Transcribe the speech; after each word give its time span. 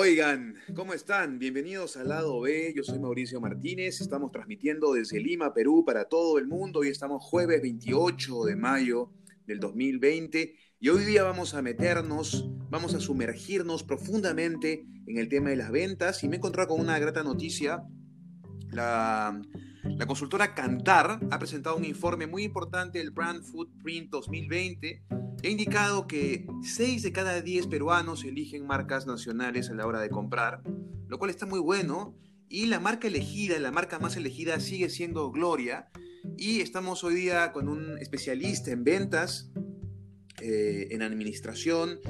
Oigan, 0.00 0.54
¿cómo 0.76 0.94
están? 0.94 1.40
Bienvenidos 1.40 1.96
al 1.96 2.10
lado 2.10 2.40
B. 2.40 2.72
Yo 2.76 2.84
soy 2.84 3.00
Mauricio 3.00 3.40
Martínez. 3.40 4.00
Estamos 4.00 4.30
transmitiendo 4.30 4.92
desde 4.92 5.18
Lima, 5.18 5.52
Perú, 5.52 5.82
para 5.84 6.04
todo 6.04 6.38
el 6.38 6.46
mundo. 6.46 6.78
Hoy 6.78 6.88
estamos 6.88 7.20
jueves 7.24 7.60
28 7.60 8.44
de 8.44 8.54
mayo 8.54 9.10
del 9.44 9.58
2020 9.58 10.54
y 10.78 10.88
hoy 10.88 11.04
día 11.04 11.24
vamos 11.24 11.54
a 11.54 11.62
meternos, 11.62 12.48
vamos 12.70 12.94
a 12.94 13.00
sumergirnos 13.00 13.82
profundamente 13.82 14.86
en 15.08 15.18
el 15.18 15.28
tema 15.28 15.50
de 15.50 15.56
las 15.56 15.72
ventas 15.72 16.22
y 16.22 16.28
me 16.28 16.36
he 16.36 16.38
encontrado 16.38 16.68
con 16.68 16.80
una 16.80 16.96
grata 17.00 17.24
noticia. 17.24 17.82
La, 18.70 19.42
consultora 20.06 20.54
Cantar 20.54 21.18
ha 21.28 21.38
presentado 21.40 21.76
un 21.76 21.84
informe 21.84 22.28
muy 22.28 22.44
importante, 22.44 23.00
el 23.00 23.10
Brand 23.10 23.42
Footprint 23.42 24.10
2020 24.10 25.02
He 25.40 25.50
indicado 25.50 26.08
que 26.08 26.46
6 26.62 27.02
de 27.02 27.12
cada 27.12 27.40
10 27.40 27.68
peruanos 27.68 28.24
eligen 28.24 28.66
marcas 28.66 29.06
nacionales 29.06 29.70
a 29.70 29.74
la 29.74 29.86
hora 29.86 30.00
de 30.00 30.10
comprar, 30.10 30.62
lo 31.06 31.18
cual 31.18 31.30
está 31.30 31.46
muy 31.46 31.60
bueno. 31.60 32.16
Y 32.48 32.66
la 32.66 32.80
marca 32.80 33.06
elegida, 33.06 33.58
la 33.60 33.70
marca 33.70 34.00
más 34.00 34.16
elegida 34.16 34.58
sigue 34.58 34.90
siendo 34.90 35.30
Gloria. 35.30 35.90
Y 36.36 36.60
estamos 36.60 37.04
hoy 37.04 37.14
día 37.14 37.52
con 37.52 37.68
un 37.68 37.98
especialista 37.98 38.72
en 38.72 38.82
ventas, 38.82 39.52
eh, 40.40 40.88
en 40.90 41.02
administración, 41.02 42.00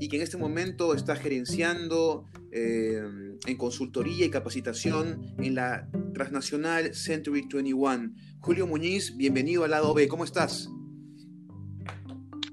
y 0.00 0.08
que 0.08 0.16
en 0.16 0.22
este 0.22 0.38
momento 0.38 0.94
está 0.94 1.14
gerenciando 1.14 2.24
eh, 2.52 3.02
en 3.46 3.56
consultoría 3.58 4.24
y 4.24 4.30
capacitación 4.30 5.34
en 5.36 5.54
la 5.54 5.90
transnacional 6.14 6.94
Century 6.94 7.46
21. 7.52 8.14
Julio 8.40 8.66
Muñiz, 8.66 9.14
bienvenido 9.14 9.64
al 9.64 9.72
lado 9.72 9.92
B, 9.92 10.08
¿cómo 10.08 10.24
estás? 10.24 10.70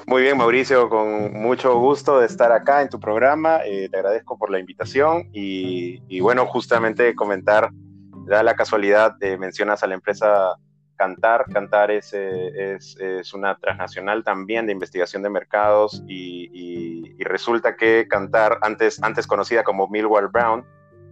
Muy 0.07 0.21
bien, 0.21 0.37
Mauricio, 0.37 0.87
con 0.87 1.33
mucho 1.33 1.79
gusto 1.79 2.19
de 2.19 2.27
estar 2.27 2.51
acá 2.51 2.83
en 2.83 2.89
tu 2.89 2.99
programa. 2.99 3.61
Eh, 3.65 3.89
te 3.89 3.97
agradezco 3.97 4.37
por 4.37 4.51
la 4.51 4.59
invitación 4.59 5.29
y, 5.33 6.19
bueno, 6.19 6.45
justamente 6.45 7.15
comentar, 7.15 7.71
da 8.27 8.43
la 8.43 8.55
casualidad, 8.55 9.15
de 9.17 9.35
mencionas 9.39 9.81
a 9.81 9.87
la 9.87 9.95
empresa 9.95 10.57
Cantar. 10.95 11.45
Cantar 11.51 11.89
es, 11.89 12.13
eh, 12.13 12.77
es, 12.77 13.33
una 13.33 13.57
transnacional 13.57 14.23
también 14.23 14.67
de 14.67 14.73
investigación 14.73 15.23
de 15.23 15.31
mercados 15.31 16.03
y, 16.07 17.15
resulta 17.23 17.75
que 17.75 18.07
Cantar, 18.07 18.59
antes, 18.61 19.01
antes 19.01 19.25
conocida 19.25 19.63
como 19.63 19.87
Millwall 19.87 20.27
Brown, 20.27 20.63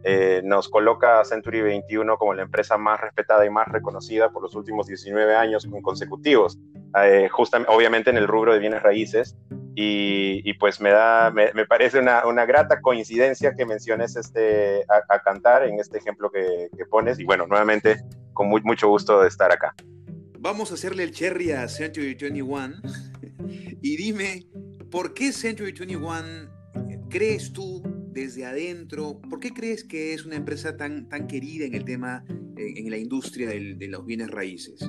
eh, 0.03 0.41
nos 0.43 0.67
coloca 0.67 1.21
a 1.21 1.25
Century 1.25 1.61
21 1.61 2.17
como 2.17 2.33
la 2.33 2.41
empresa 2.41 2.77
más 2.77 2.99
respetada 2.99 3.45
y 3.45 3.49
más 3.49 3.67
reconocida 3.69 4.31
por 4.31 4.41
los 4.43 4.53
últimos 4.53 4.87
19 4.87 5.35
años 5.35 5.65
consecutivos, 5.81 6.59
eh, 7.01 7.29
justamente, 7.31 7.73
obviamente 7.73 8.09
en 8.09 8.17
el 8.17 8.27
rubro 8.27 8.53
de 8.53 8.59
bienes 8.59 8.83
raíces. 8.83 9.37
Y, 9.75 10.53
pues 10.59 10.79
me, 10.79 10.91
da, 10.91 11.31
me, 11.31 11.65
parece 11.65 11.97
una, 11.97 12.27
una, 12.27 12.45
grata 12.45 12.79
coincidencia 12.79 13.55
que 13.55 13.65
menciones 13.65 14.15
este, 14.15 14.83
a, 14.87 15.19
cantar 15.19 15.63
en 15.63 15.79
este 15.79 15.97
ejemplo 15.97 16.29
que, 16.29 16.69
pones. 16.91 17.17
Y 17.17 17.23
bueno, 17.23 17.47
nuevamente, 17.47 17.97
con 18.33 18.49
muy, 18.49 18.61
mucho 18.61 18.87
gusto 18.87 19.21
de 19.21 19.29
estar 19.29 19.51
acá. 19.51 19.73
Vamos 20.37 20.69
a 20.69 20.75
hacerle 20.75 21.03
el 21.03 21.11
cherry 21.11 21.53
a 21.53 21.67
Century 21.67 22.13
21 22.13 22.75
y 23.81 23.97
dime, 23.97 24.45
¿por 24.91 25.15
qué 25.15 25.31
Century 25.31 25.71
21 25.71 26.51
crees 27.09 27.51
tú 27.51 27.81
desde 28.13 28.45
adentro, 28.45 29.19
¿por 29.29 29.39
qué 29.39 29.51
crees 29.53 29.83
que 29.83 30.13
es 30.13 30.25
una 30.25 30.35
empresa 30.35 30.77
tan, 30.77 31.09
tan 31.09 31.27
querida 31.27 31.65
en 31.65 31.73
el 31.73 31.83
tema, 31.83 32.23
eh, 32.57 32.73
en 32.77 32.89
la 32.89 32.97
industria 32.97 33.49
de 33.49 33.87
los 33.87 34.05
bienes 34.05 34.29
raíces? 34.29 34.79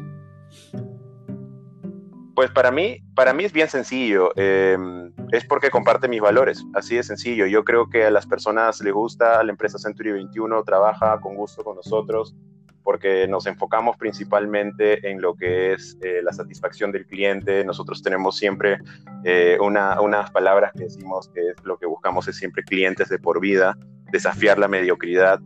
Pues 2.34 2.50
para 2.50 2.70
mí, 2.70 2.98
para 3.14 3.32
mí 3.32 3.44
es 3.44 3.52
bien 3.52 3.68
sencillo. 3.68 4.30
Em, 4.36 5.12
es 5.30 5.44
porque 5.44 5.70
comparte 5.70 6.08
mis 6.08 6.20
valores. 6.20 6.64
Así 6.74 6.96
de 6.96 7.02
sencillo. 7.02 7.46
Yo 7.46 7.64
creo 7.64 7.88
que 7.88 8.04
a 8.04 8.10
las 8.10 8.26
personas 8.26 8.80
les 8.80 8.92
gusta, 8.92 9.42
la 9.44 9.52
empresa 9.52 9.78
Century 9.78 10.12
21 10.12 10.62
trabaja 10.64 11.20
con 11.20 11.36
gusto 11.36 11.62
con 11.62 11.76
nosotros 11.76 12.34
porque 12.84 13.26
nos 13.26 13.46
enfocamos 13.46 13.96
principalmente 13.96 15.10
en 15.10 15.20
lo 15.20 15.34
que 15.34 15.72
es 15.72 15.96
eh, 16.02 16.20
la 16.22 16.32
satisfacción 16.32 16.92
del 16.92 17.06
cliente. 17.06 17.64
Nosotros 17.64 18.02
tenemos 18.02 18.36
siempre 18.36 18.78
eh, 19.24 19.56
una, 19.60 20.00
unas 20.02 20.30
palabras 20.30 20.72
que 20.76 20.84
decimos 20.84 21.30
que 21.34 21.40
es 21.50 21.64
lo 21.64 21.78
que 21.78 21.86
buscamos 21.86 22.28
es 22.28 22.36
siempre 22.36 22.62
clientes 22.62 23.08
de 23.08 23.18
por 23.18 23.40
vida, 23.40 23.76
desafiar 24.12 24.58
la 24.58 24.68
mediocridad, 24.68 25.40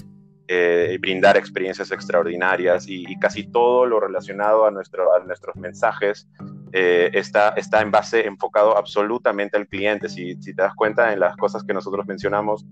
eh, 0.49 0.99
brindar 1.01 1.37
experiencias 1.37 1.93
extraordinarias 1.93 2.87
y, 2.89 3.17
casi 3.21 3.45
todo 3.45 3.87
lo 3.87 4.01
relacionado 4.01 4.67
a, 4.67 4.71
nuestro, 4.73 5.15
a 5.15 5.21
nuestros 5.21 5.55
mensajes 5.57 6.27
está, 6.73 7.51
está 7.51 7.81
en 7.81 7.91
base 7.91 8.27
enfocado 8.27 8.77
absolutamente 8.77 9.57
al 9.57 9.69
cliente. 9.69 10.09
Si, 10.09 10.35
si, 10.43 10.55
te 10.55 10.63
das 10.63 10.75
cuenta 10.75 11.13
en 11.13 11.21
las 11.21 11.37
cosas 11.37 11.63
que 11.63 11.73
nosotros 11.73 12.05
mencionamos, 12.07 12.67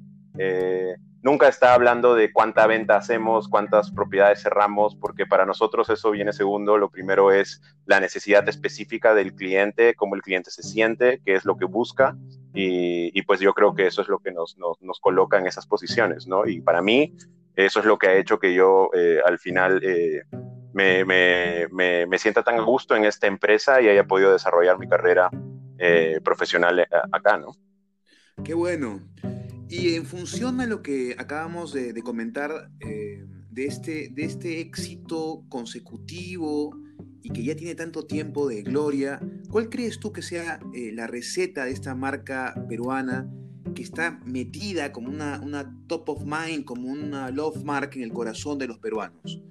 nunca 1.26 1.48
está 1.48 1.74
hablando 1.74 2.14
de 2.14 2.32
cuánta 2.32 2.68
venta 2.68 2.96
hacemos, 2.96 3.48
cuántas 3.48 3.90
propiedades 3.90 4.42
cerramos, 4.42 4.94
porque 4.94 5.26
para 5.26 5.44
nosotros 5.44 5.90
eso 5.90 6.12
viene 6.12 6.32
segundo. 6.32 6.78
Lo 6.78 6.88
primero 6.88 7.32
es 7.32 7.60
la 7.84 7.98
necesidad 7.98 8.48
específica 8.48 9.12
del 9.12 9.34
cliente, 9.34 9.94
cómo 9.94 10.14
el 10.14 10.22
cliente 10.22 10.52
se 10.52 10.62
siente, 10.62 11.20
qué 11.24 11.34
es 11.34 11.44
lo 11.44 11.56
que 11.56 11.64
busca. 11.64 12.16
Y, 12.54 13.20
pues 13.22 13.40
yo 13.40 13.52
creo 13.54 13.74
que 13.74 13.88
eso 13.88 14.02
es 14.02 14.08
lo 14.08 14.20
que 14.20 14.30
nos, 14.30 14.56
nos, 14.56 15.00
coloca 15.00 15.36
en 15.38 15.46
esas 15.46 15.66
posiciones, 15.66 16.28
¿no? 16.28 16.46
Y 16.46 16.60
para 16.60 16.80
mí, 16.80 17.14
eso 17.56 17.80
es 17.80 17.86
lo 17.86 17.98
que 17.98 18.06
ha 18.06 18.14
hecho 18.14 18.38
que 18.38 18.54
yo 18.54 18.90
eh, 18.94 19.18
al 19.26 19.38
final 19.38 19.80
eh, 19.82 20.22
me, 20.72 21.04
me, 21.04 22.06
me, 22.06 22.18
sienta 22.18 22.44
tan 22.44 22.58
a 22.58 22.62
gusto 22.62 22.94
en 22.94 23.04
esta 23.04 23.26
empresa 23.26 23.82
y 23.82 23.88
haya 23.88 24.04
podido 24.04 24.32
desarrollar 24.32 24.78
mi 24.78 24.88
carrera 24.88 25.28
eh, 25.76 26.20
profesional 26.22 26.86
acá, 27.12 27.36
¿no? 27.36 27.56
Qué 28.44 28.54
bueno. 28.54 29.00
Y 29.68 29.94
en 29.94 30.06
función 30.06 30.60
a 30.60 30.66
lo 30.66 30.82
que 30.82 31.16
acabamos 31.18 31.72
de, 31.72 31.94
comentar 32.02 32.70
eh, 32.80 33.24
de, 33.50 33.66
este, 33.66 34.08
de 34.10 34.24
este 34.24 34.60
éxito 34.60 35.44
consecutivo 35.48 36.76
y 37.22 37.30
que 37.30 37.42
ya 37.42 37.56
tiene 37.56 37.74
tanto 37.74 38.06
tiempo 38.06 38.46
de 38.46 38.62
gloria, 38.62 39.20
¿cuál 39.50 39.68
crees 39.68 39.98
tú 39.98 40.12
que 40.12 40.22
sea 40.22 40.60
eh, 40.72 40.92
la 40.92 41.08
receta 41.08 41.64
de 41.64 41.72
esta 41.72 41.94
marca 41.96 42.54
peruana 42.68 43.28
que 43.74 43.82
está 43.82 44.20
metida 44.24 44.92
como 44.92 45.08
una, 45.08 45.40
una 45.42 45.74
top 45.88 46.10
of 46.10 46.24
mind, 46.24 46.64
como 46.64 46.88
una 46.88 47.30
love 47.30 47.64
mark 47.64 47.90
en 47.94 48.02
el 48.02 48.12
corazón 48.12 48.58
de 48.58 48.68
los 48.68 48.78
peruanos? 48.78 49.42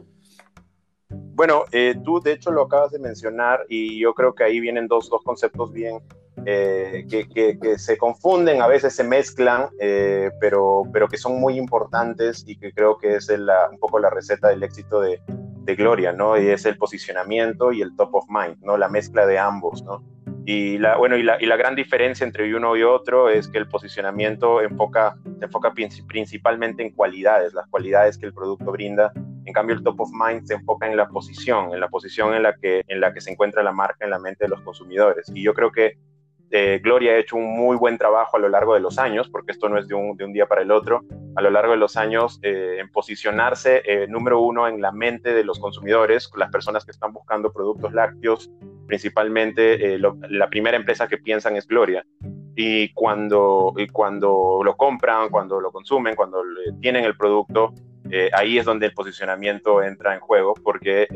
Bueno, 1.09 1.65
eh, 1.73 1.95
tú 2.05 2.21
de 2.21 2.31
hecho 2.31 2.49
lo 2.51 2.61
acabas 2.61 2.91
de 2.91 2.99
mencionar 2.99 3.65
y 3.67 3.99
yo 3.99 4.13
creo 4.13 4.33
que 4.33 4.45
ahí 4.45 4.61
vienen 4.61 4.87
dos, 4.87 5.09
dos 5.09 5.21
conceptos 5.23 5.73
bien, 5.73 5.99
eh, 6.47 7.05
que, 7.09 7.77
se 7.77 7.97
confunden, 7.97 8.61
a 8.61 8.67
veces 8.67 8.95
se 8.95 9.03
mezclan, 9.03 9.69
eh, 9.79 10.29
pero, 10.39 10.83
pero 10.93 11.07
que 11.07 11.17
son 11.17 11.39
muy 11.39 11.57
importantes 11.57 12.43
y 12.45 12.55
que 12.57 12.71
creo 12.71 12.97
que 12.97 13.15
es 13.15 13.29
un 13.29 13.79
poco 13.79 13.99
la 13.99 14.11
receta 14.11 14.49
del 14.49 14.61
éxito 14.61 15.01
de, 15.01 15.19
de, 15.27 15.75
Gloria, 15.75 16.13
¿no? 16.13 16.39
Y 16.39 16.47
es 16.47 16.65
el 16.65 16.77
posicionamiento 16.77 17.71
y 17.71 17.81
el 17.81 17.95
top 17.95 18.13
of 18.15 18.25
mind, 18.29 18.57
¿no? 18.61 18.77
La 18.77 18.89
mezcla 18.89 19.25
de 19.25 19.39
ambos, 19.39 19.83
¿no? 19.83 20.03
Y 20.45 20.77
la, 20.77 20.97
bueno, 20.97 21.17
y 21.17 21.23
la, 21.23 21.41
y 21.41 21.47
la 21.47 21.57
gran 21.57 21.73
diferencia 21.73 22.23
entre 22.23 22.55
uno 22.55 22.77
y 22.77 22.83
otro 22.83 23.29
es 23.29 23.47
que 23.47 23.57
el 23.57 23.67
posicionamiento 23.67 24.61
enfoca, 24.61 25.17
se 25.39 25.45
enfoca 25.45 25.73
principalmente 25.73 26.83
en 26.83 26.91
cualidades, 26.91 27.55
las 27.55 27.67
cualidades 27.67 28.19
que 28.19 28.27
el 28.27 28.33
producto 28.33 28.71
brinda. 28.71 29.11
En 29.45 29.53
cambio, 29.53 29.75
el 29.75 29.83
top 29.83 30.01
of 30.01 30.09
mind 30.11 30.45
se 30.45 30.53
enfoca 30.53 30.85
en 30.85 30.95
la 30.95 31.07
posición, 31.07 31.73
en 31.73 31.79
la 31.79 31.89
posición 31.89 32.35
en 32.35 32.43
la 32.43 32.53
que, 32.55 32.83
en 32.87 33.01
la 33.01 33.11
que 33.11 33.21
se 33.21 33.31
encuentra 33.31 33.63
la 33.63 33.71
marca 33.71 34.05
en 34.05 34.11
la 34.11 34.19
mente 34.19 34.45
de 34.45 34.49
los 34.49 34.61
consumidores. 34.61 35.31
Y 35.33 35.41
yo 35.41 35.55
creo 35.55 35.71
que 35.71 35.97
eh, 36.57 36.79
Gloria 36.81 37.11
ha 37.11 37.17
hecho 37.17 37.35
un 37.35 37.53
muy 37.53 37.75
buen 37.75 37.97
trabajo 37.97 38.37
a 38.37 38.39
lo 38.39 38.47
largo 38.47 38.75
de 38.75 38.79
los 38.79 38.97
años, 38.97 39.27
porque 39.27 39.51
esto 39.51 39.67
no 39.67 39.77
es 39.77 39.89
de 39.89 39.93
un, 39.93 40.15
de 40.15 40.23
un 40.23 40.31
día 40.31 40.45
para 40.45 40.61
el 40.61 40.71
otro, 40.71 41.03
a 41.35 41.41
lo 41.41 41.49
largo 41.49 41.73
de 41.73 41.77
los 41.77 41.97
años 41.97 42.39
eh, 42.43 42.77
en 42.79 42.89
posicionarse 42.89 43.81
eh, 43.83 44.07
número 44.07 44.39
uno 44.39 44.65
en 44.65 44.81
la 44.81 44.93
mente 44.93 45.33
de 45.33 45.43
los 45.43 45.59
consumidores, 45.59 46.31
las 46.37 46.49
personas 46.51 46.85
que 46.85 46.91
están 46.91 47.11
buscando 47.11 47.51
productos 47.51 47.91
lácteos, 47.91 48.49
principalmente 48.87 49.99
la 49.99 50.49
primera 50.49 50.77
empresa 50.77 51.09
que 51.09 51.17
piensan 51.17 51.57
es 51.57 51.67
Gloria. 51.67 52.05
Y 52.55 52.93
cuando, 52.93 53.73
y 53.75 53.87
cuando 53.87 54.61
lo 54.63 54.77
compran, 54.77 55.27
cuando 55.27 55.59
lo 55.59 55.73
consumen, 55.73 56.15
cuando 56.15 56.41
tienen 56.79 57.03
el 57.03 57.17
producto, 57.17 57.73
ahí 58.31 58.57
es 58.57 58.63
donde 58.63 58.85
el 58.85 58.93
posicionamiento 58.93 59.83
entra 59.83 60.13
en 60.13 60.21
juego 60.21 60.53
porque 60.63 61.07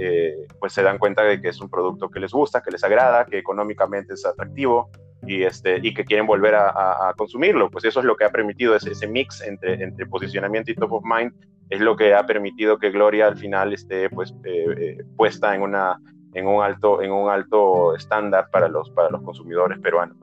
pues 0.60 0.74
se 0.74 0.84
dan 0.84 0.98
cuenta 0.98 1.24
de 1.24 1.40
que 1.40 1.48
es 1.48 1.62
un 1.62 1.70
producto 1.70 2.10
que 2.10 2.20
les 2.20 2.34
gusta, 2.34 2.62
que 2.62 2.72
les 2.72 2.84
agrada, 2.84 3.26
que 3.26 3.38
económicamente 3.38 4.16
es 4.16 4.26
atractivo 4.26 4.90
y, 5.26 5.44
este, 5.44 5.80
y 5.82 5.94
que 5.94 6.06
quieren 6.06 6.26
volver 6.26 6.56
a, 6.56 7.14
consumirlo. 7.18 7.70
Pues 7.70 7.86
eso 7.86 8.00
es 8.00 8.06
lo 8.06 8.16
que 8.16 8.26
ha 8.26 8.30
permitido 8.30 8.76
ese, 8.76 9.08
mix 9.08 9.42
entre, 9.42 9.84
entre 9.84 10.06
posicionamiento 10.06 10.72
y 10.72 10.76
top 10.76 10.94
of 10.94 11.04
mind, 11.04 11.34
es 11.70 11.82
lo 11.82 11.96
que 11.96 12.14
ha 12.14 12.26
permitido 12.26 12.78
que 12.78 12.92
Gloria 12.92 13.28
al 13.28 13.38
final 13.38 13.74
esté 13.74 14.10
pues, 14.10 14.34
eh, 14.44 14.66
eh, 14.78 14.98
puesta 15.16 15.54
en, 15.54 15.62
una, 15.62 16.00
en, 16.34 16.48
un 16.48 16.64
alto, 16.64 17.02
en 17.02 17.12
un 17.12 17.30
alto 17.30 17.96
estándar 17.96 18.50
para 18.52 18.68
los, 18.68 18.90
para 18.92 19.10
los 19.10 19.22
consumidores 19.22 19.80
peruanos. 19.80 20.18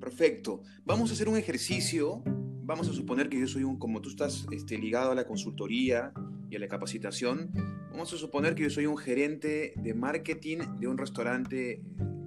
Perfecto. 0.00 0.62
Vamos 0.84 1.10
a 1.10 1.12
hacer 1.12 1.28
un 1.28 1.36
ejercicio. 1.36 2.22
Vamos 2.24 2.88
a 2.88 2.92
suponer 2.92 3.28
que 3.28 3.38
yo 3.38 3.46
soy 3.46 3.64
un, 3.64 3.78
como 3.78 4.00
tú 4.00 4.08
estás 4.08 4.46
este, 4.52 4.78
ligado 4.78 5.12
a 5.12 5.14
la 5.14 5.24
consultoría 5.24 6.12
y 6.50 6.56
a 6.56 6.58
la 6.58 6.68
capacitación, 6.68 7.50
vamos 7.92 8.12
a 8.12 8.16
suponer 8.16 8.54
que 8.54 8.64
yo 8.64 8.70
soy 8.70 8.86
un 8.86 8.98
gerente 8.98 9.72
de 9.76 9.94
marketing 9.94 10.58
de 10.78 10.88
un 10.88 10.98
restaurante 10.98 11.80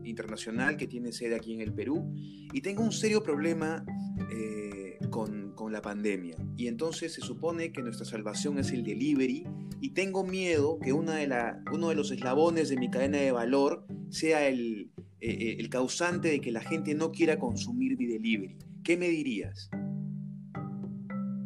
internacional 0.05 0.77
que 0.77 0.87
tiene 0.87 1.11
sede 1.11 1.35
aquí 1.35 1.53
en 1.53 1.61
el 1.61 1.73
Perú 1.73 2.13
y 2.51 2.61
tengo 2.61 2.83
un 2.83 2.91
serio 2.91 3.23
problema 3.23 3.85
eh, 4.31 4.97
con, 5.09 5.53
con, 5.53 5.71
la 5.71 5.81
pandemia. 5.81 6.35
Y 6.57 6.67
entonces 6.67 7.13
se 7.13 7.21
supone 7.21 7.71
que 7.71 7.81
nuestra 7.81 8.05
salvación 8.05 8.59
es 8.59 8.71
el 8.71 8.83
delivery 8.83 9.45
y 9.81 9.89
tengo 9.91 10.23
miedo 10.23 10.79
que 10.79 10.93
una 10.93 11.15
de 11.15 11.27
la, 11.27 11.61
uno 11.71 11.89
de 11.89 11.95
los 11.95 12.11
eslabones 12.11 12.69
de 12.69 12.77
mi 12.77 12.89
cadena 12.89 13.17
de 13.17 13.31
valor 13.31 13.85
sea 14.09 14.47
el, 14.47 14.91
eh, 15.19 15.29
eh, 15.31 15.55
el 15.57 15.69
causante 15.69 16.27
de 16.27 16.41
que 16.41 16.51
la 16.51 16.59
gente 16.59 16.93
no 16.93 17.11
quiera 17.11 17.39
consumir 17.39 17.97
mi 17.97 18.05
delivery. 18.05 18.57
¿Qué 18.83 18.97
me 18.97 19.07
dirías? 19.07 19.69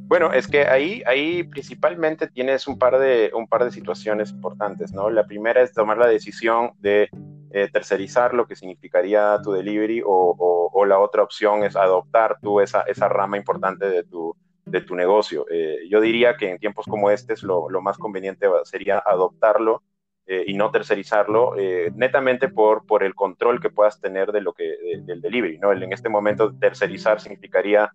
Bueno, 0.07 0.31
es 0.31 0.48
que 0.48 0.62
ahí, 0.62 1.03
ahí 1.06 1.44
principalmente 1.44 2.27
tienes 2.27 2.68
un 2.68 2.80
par, 2.80 2.98
de, 2.98 3.30
un 3.36 3.45
par 3.45 3.65
de 3.65 3.71
situaciones 3.71 4.31
importantes, 4.31 4.94
¿no? 4.94 5.10
La 5.10 5.27
primera 5.27 5.62
es 5.62 5.74
tomar 5.74 5.98
la 5.98 6.07
decisión 6.07 6.71
de 6.80 7.10
eh, 7.51 7.69
tercerizar 7.71 8.33
lo 8.33 8.45
que 8.45 8.55
significaría 8.55 9.39
tu 9.44 9.51
delivery 9.51 10.01
o, 10.05 10.69
o, 10.73 10.85
la 10.85 10.99
otra 10.99 11.23
opción 11.23 11.63
es 11.63 11.75
adoptar 11.75 12.38
tú 12.41 12.61
esa, 12.61 12.81
esa 12.81 13.09
rama 13.09 13.38
importante 13.38 13.89
de 13.89 14.03
tu, 14.03 14.35
de 14.67 14.81
tu 14.81 14.95
negocio. 14.95 15.45
Eh, 15.49 15.79
yo 15.89 16.01
diría 16.01 16.35
que 16.38 16.49
en 16.49 16.59
tiempos 16.59 16.85
como 16.85 17.09
este 17.09 17.33
lo, 17.41 17.69
lo 17.69 17.81
más 17.81 17.97
conveniente 17.97 18.47
sería 18.63 18.99
adoptarlo 18.99 19.81
eh, 20.27 20.44
y 20.45 20.55
no 20.55 20.71
tercerizarlo, 20.71 21.57
eh, 21.57 21.91
netamente 21.95 22.49
por, 22.49 22.85
por 22.85 23.03
el 23.03 23.15
control 23.15 23.61
que 23.61 23.69
puedas 23.69 24.00
tener 24.01 24.31
de 24.31 24.41
lo 24.41 24.53
que, 24.53 24.75
del 25.03 25.21
delivery. 25.21 25.57
¿no? 25.57 25.71
En 25.71 25.93
este 25.93 26.09
momento, 26.09 26.53
tercerizar 26.53 27.21
significaría 27.21 27.91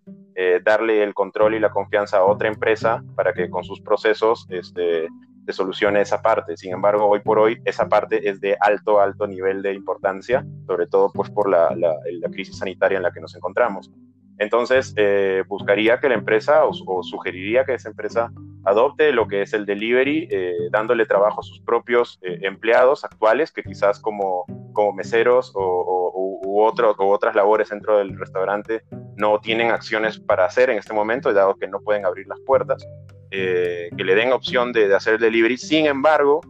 darle 0.63 1.03
el 1.03 1.13
control 1.13 1.53
y 1.53 1.59
la 1.59 1.69
confianza 1.69 2.17
a 2.17 2.25
otra 2.25 2.47
empresa 2.47 3.03
para 3.15 3.33
que 3.33 3.51
con 3.51 3.63
sus 3.63 3.81
procesos 3.81 4.47
este, 4.49 5.07
te 5.45 5.53
solucione 5.53 6.01
esa 6.01 6.21
parte. 6.21 6.57
Sin 6.57 6.73
embargo, 6.73 7.07
hoy 7.07 7.19
por 7.19 7.39
hoy, 7.39 7.59
esa 7.65 7.87
parte 7.87 8.29
es 8.29 8.39
de 8.39 8.57
alto, 8.59 8.99
alto 8.99 9.27
nivel 9.27 9.61
de 9.61 9.73
importancia, 9.73 10.45
sobre 10.67 10.87
todo 10.87 11.11
pues, 11.13 11.29
por 11.29 11.49
la, 11.49 11.75
la, 11.75 11.95
la 12.11 12.29
crisis 12.29 12.57
sanitaria 12.57 12.97
en 12.97 13.03
la 13.03 13.11
que 13.11 13.21
nos 13.21 13.35
encontramos. 13.35 13.91
Entonces, 14.39 14.93
eh, 14.97 15.43
buscaría 15.47 15.99
que 15.99 16.09
la 16.09 16.15
empresa 16.15 16.65
o, 16.65 17.03
sugeriría 17.03 17.65
que 17.65 17.75
esa 17.75 17.89
empresa 17.89 18.31
adopte 18.65 19.11
lo 19.11 19.27
que 19.27 19.43
es 19.43 19.53
el 19.53 19.65
delivery, 19.65 20.27
eh, 20.31 20.55
dándole 20.71 21.05
trabajo 21.05 21.41
a 21.41 21.43
sus 21.43 21.61
propios 21.61 22.19
eh, 22.21 22.39
empleados 22.41 23.03
actuales, 23.03 23.51
que 23.51 23.61
quizás 23.61 23.99
como, 23.99 24.45
como 24.73 24.93
meseros 24.93 25.51
o, 25.55 26.39
u, 26.43 26.61
otro, 26.61 26.95
u 26.97 27.09
otras 27.11 27.35
labores 27.35 27.69
dentro 27.69 27.97
del 27.97 28.17
restaurante 28.17 28.83
no 29.15 29.39
tienen 29.39 29.71
acciones 29.71 30.19
para 30.19 30.45
hacer 30.45 30.69
en 30.69 30.77
este 30.77 30.93
momento, 30.93 31.31
dado 31.33 31.55
que 31.55 31.67
no 31.67 31.79
pueden 31.81 32.05
abrir 32.05 32.27
las 32.27 32.39
puertas, 32.41 32.85
que 33.33 34.03
le 34.03 34.15
den 34.15 34.31
opción 34.31 34.71
de, 34.73 34.87
de 34.87 34.95
hacer 34.95 35.15
el 35.15 35.19
delivery. 35.19 35.57
Sin 35.57 35.87
embargo, 35.87 36.41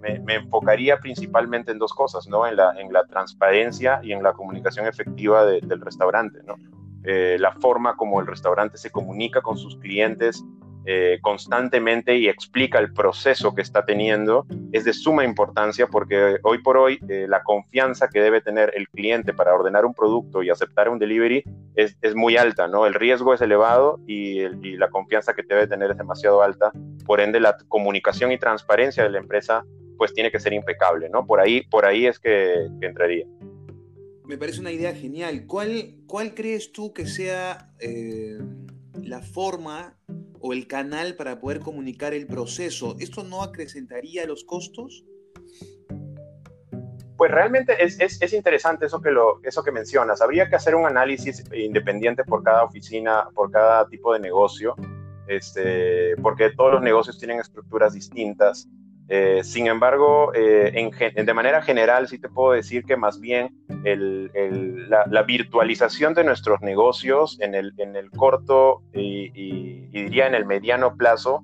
me, 0.00 0.34
enfocaría 0.34 0.98
principalmente 0.98 1.72
en 1.72 1.78
dos 1.78 1.92
cosas, 1.92 2.28
¿no? 2.28 2.46
En 2.46 2.56
la, 2.56 2.80
en 2.80 2.92
la 2.92 3.04
transparencia 3.06 4.00
y 4.02 4.12
en 4.12 4.22
la 4.22 4.32
comunicación 4.32 4.86
efectiva 4.86 5.44
del 5.44 5.80
restaurante, 5.80 6.40
¿no? 6.46 6.56
Eh, 7.04 7.36
la 7.38 7.52
forma 7.52 7.96
como 7.96 8.20
el 8.20 8.26
restaurante 8.26 8.76
se 8.76 8.90
comunica 8.90 9.40
con 9.40 9.56
sus 9.56 9.76
clientes 9.76 10.44
eh, 10.90 11.18
constantemente 11.20 12.16
y 12.16 12.28
explica 12.28 12.78
el 12.78 12.94
proceso 12.94 13.54
que 13.54 13.60
está 13.60 13.84
teniendo 13.84 14.46
es 14.72 14.84
de 14.84 14.94
suma 14.94 15.22
importancia 15.22 15.86
porque 15.86 16.38
hoy 16.42 16.62
por 16.62 16.78
hoy 16.78 16.98
eh, 17.10 17.26
la 17.28 17.42
confianza 17.42 18.08
que 18.08 18.22
debe 18.22 18.40
tener 18.40 18.72
el 18.74 18.88
cliente 18.88 19.34
para 19.34 19.52
ordenar 19.52 19.84
un 19.84 19.92
producto 19.92 20.42
y 20.42 20.48
aceptar 20.48 20.88
un 20.88 20.98
delivery 20.98 21.44
es, 21.74 21.98
es 22.00 22.14
muy 22.14 22.38
alta, 22.38 22.68
¿no? 22.68 22.86
El 22.86 22.94
riesgo 22.94 23.34
es 23.34 23.42
elevado 23.42 24.00
y, 24.06 24.48
la 24.78 24.88
confianza 24.88 25.34
que 25.34 25.42
debe 25.42 25.66
tener 25.66 25.90
es 25.90 25.98
demasiado 25.98 26.40
alta, 26.40 26.72
por 27.04 27.20
ende 27.20 27.38
la 27.38 27.58
comunicación 27.68 28.32
y 28.32 28.38
transparencia 28.38 29.02
de 29.02 29.10
la 29.10 29.18
empresa 29.18 29.66
pues 29.98 30.14
tiene 30.14 30.30
que 30.30 30.40
ser 30.40 30.54
impecable, 30.54 31.10
¿no? 31.10 31.26
Por 31.26 31.38
ahí, 31.38 31.64
por 31.68 31.84
ahí 31.84 32.06
es 32.06 32.18
que, 32.18 32.66
entraría. 32.80 33.26
Me 34.24 34.38
parece 34.38 34.60
una 34.60 34.72
idea 34.72 34.94
genial. 34.94 35.44
¿Cuál, 35.46 35.96
cuál 36.06 36.34
crees 36.34 36.72
tú 36.72 36.94
que 36.94 37.04
sea 37.04 37.74
eh, 37.78 38.38
la 39.02 39.20
forma 39.20 39.98
o 40.40 40.52
el 40.52 40.66
canal 40.66 41.14
para 41.16 41.40
poder 41.40 41.60
comunicar 41.60 42.14
el 42.14 42.26
proceso? 42.26 42.96
¿Esto 42.98 43.24
no 43.24 43.42
acrecentaría 43.42 44.26
los 44.26 44.44
costos? 44.44 45.04
Pues 47.16 47.32
realmente 47.32 47.84
es, 47.84 47.98
es, 47.98 48.22
es, 48.22 48.32
interesante 48.32 48.86
eso 48.86 49.00
que, 49.02 49.10
lo, 49.10 49.40
eso 49.42 49.64
que 49.64 49.72
mencionas. 49.72 50.20
Habría 50.20 50.48
que 50.48 50.54
hacer 50.54 50.76
un 50.76 50.86
análisis 50.86 51.42
independiente 51.52 52.22
por 52.22 52.44
cada 52.44 52.62
oficina, 52.62 53.28
por 53.34 53.50
cada 53.50 53.88
tipo 53.88 54.12
de 54.12 54.20
negocio, 54.20 54.76
este, 55.26 56.16
porque 56.22 56.50
todos 56.50 56.74
los 56.74 56.82
negocios 56.82 57.18
tienen 57.18 57.40
estructuras 57.40 57.94
distintas. 57.94 58.68
Eh, 59.08 59.42
sin 59.42 59.66
embargo, 59.66 60.32
eh, 60.34 60.72
en, 60.74 61.26
de 61.26 61.34
manera 61.34 61.62
general, 61.62 62.08
sí 62.08 62.18
te 62.18 62.28
puedo 62.28 62.52
decir 62.52 62.84
que 62.84 62.96
más 62.96 63.20
bien 63.20 63.54
el, 63.84 64.30
el, 64.34 64.90
la, 64.90 65.04
la, 65.08 65.22
virtualización 65.22 66.12
de 66.12 66.24
nuestros 66.24 66.60
negocios 66.60 67.38
en 67.40 67.54
el, 67.54 67.72
en 67.78 67.96
el 67.96 68.10
corto 68.10 68.82
y, 68.92 69.30
y, 69.34 69.88
y, 69.92 70.02
diría 70.02 70.26
en 70.26 70.34
el 70.34 70.44
mediano 70.44 70.94
plazo, 70.94 71.42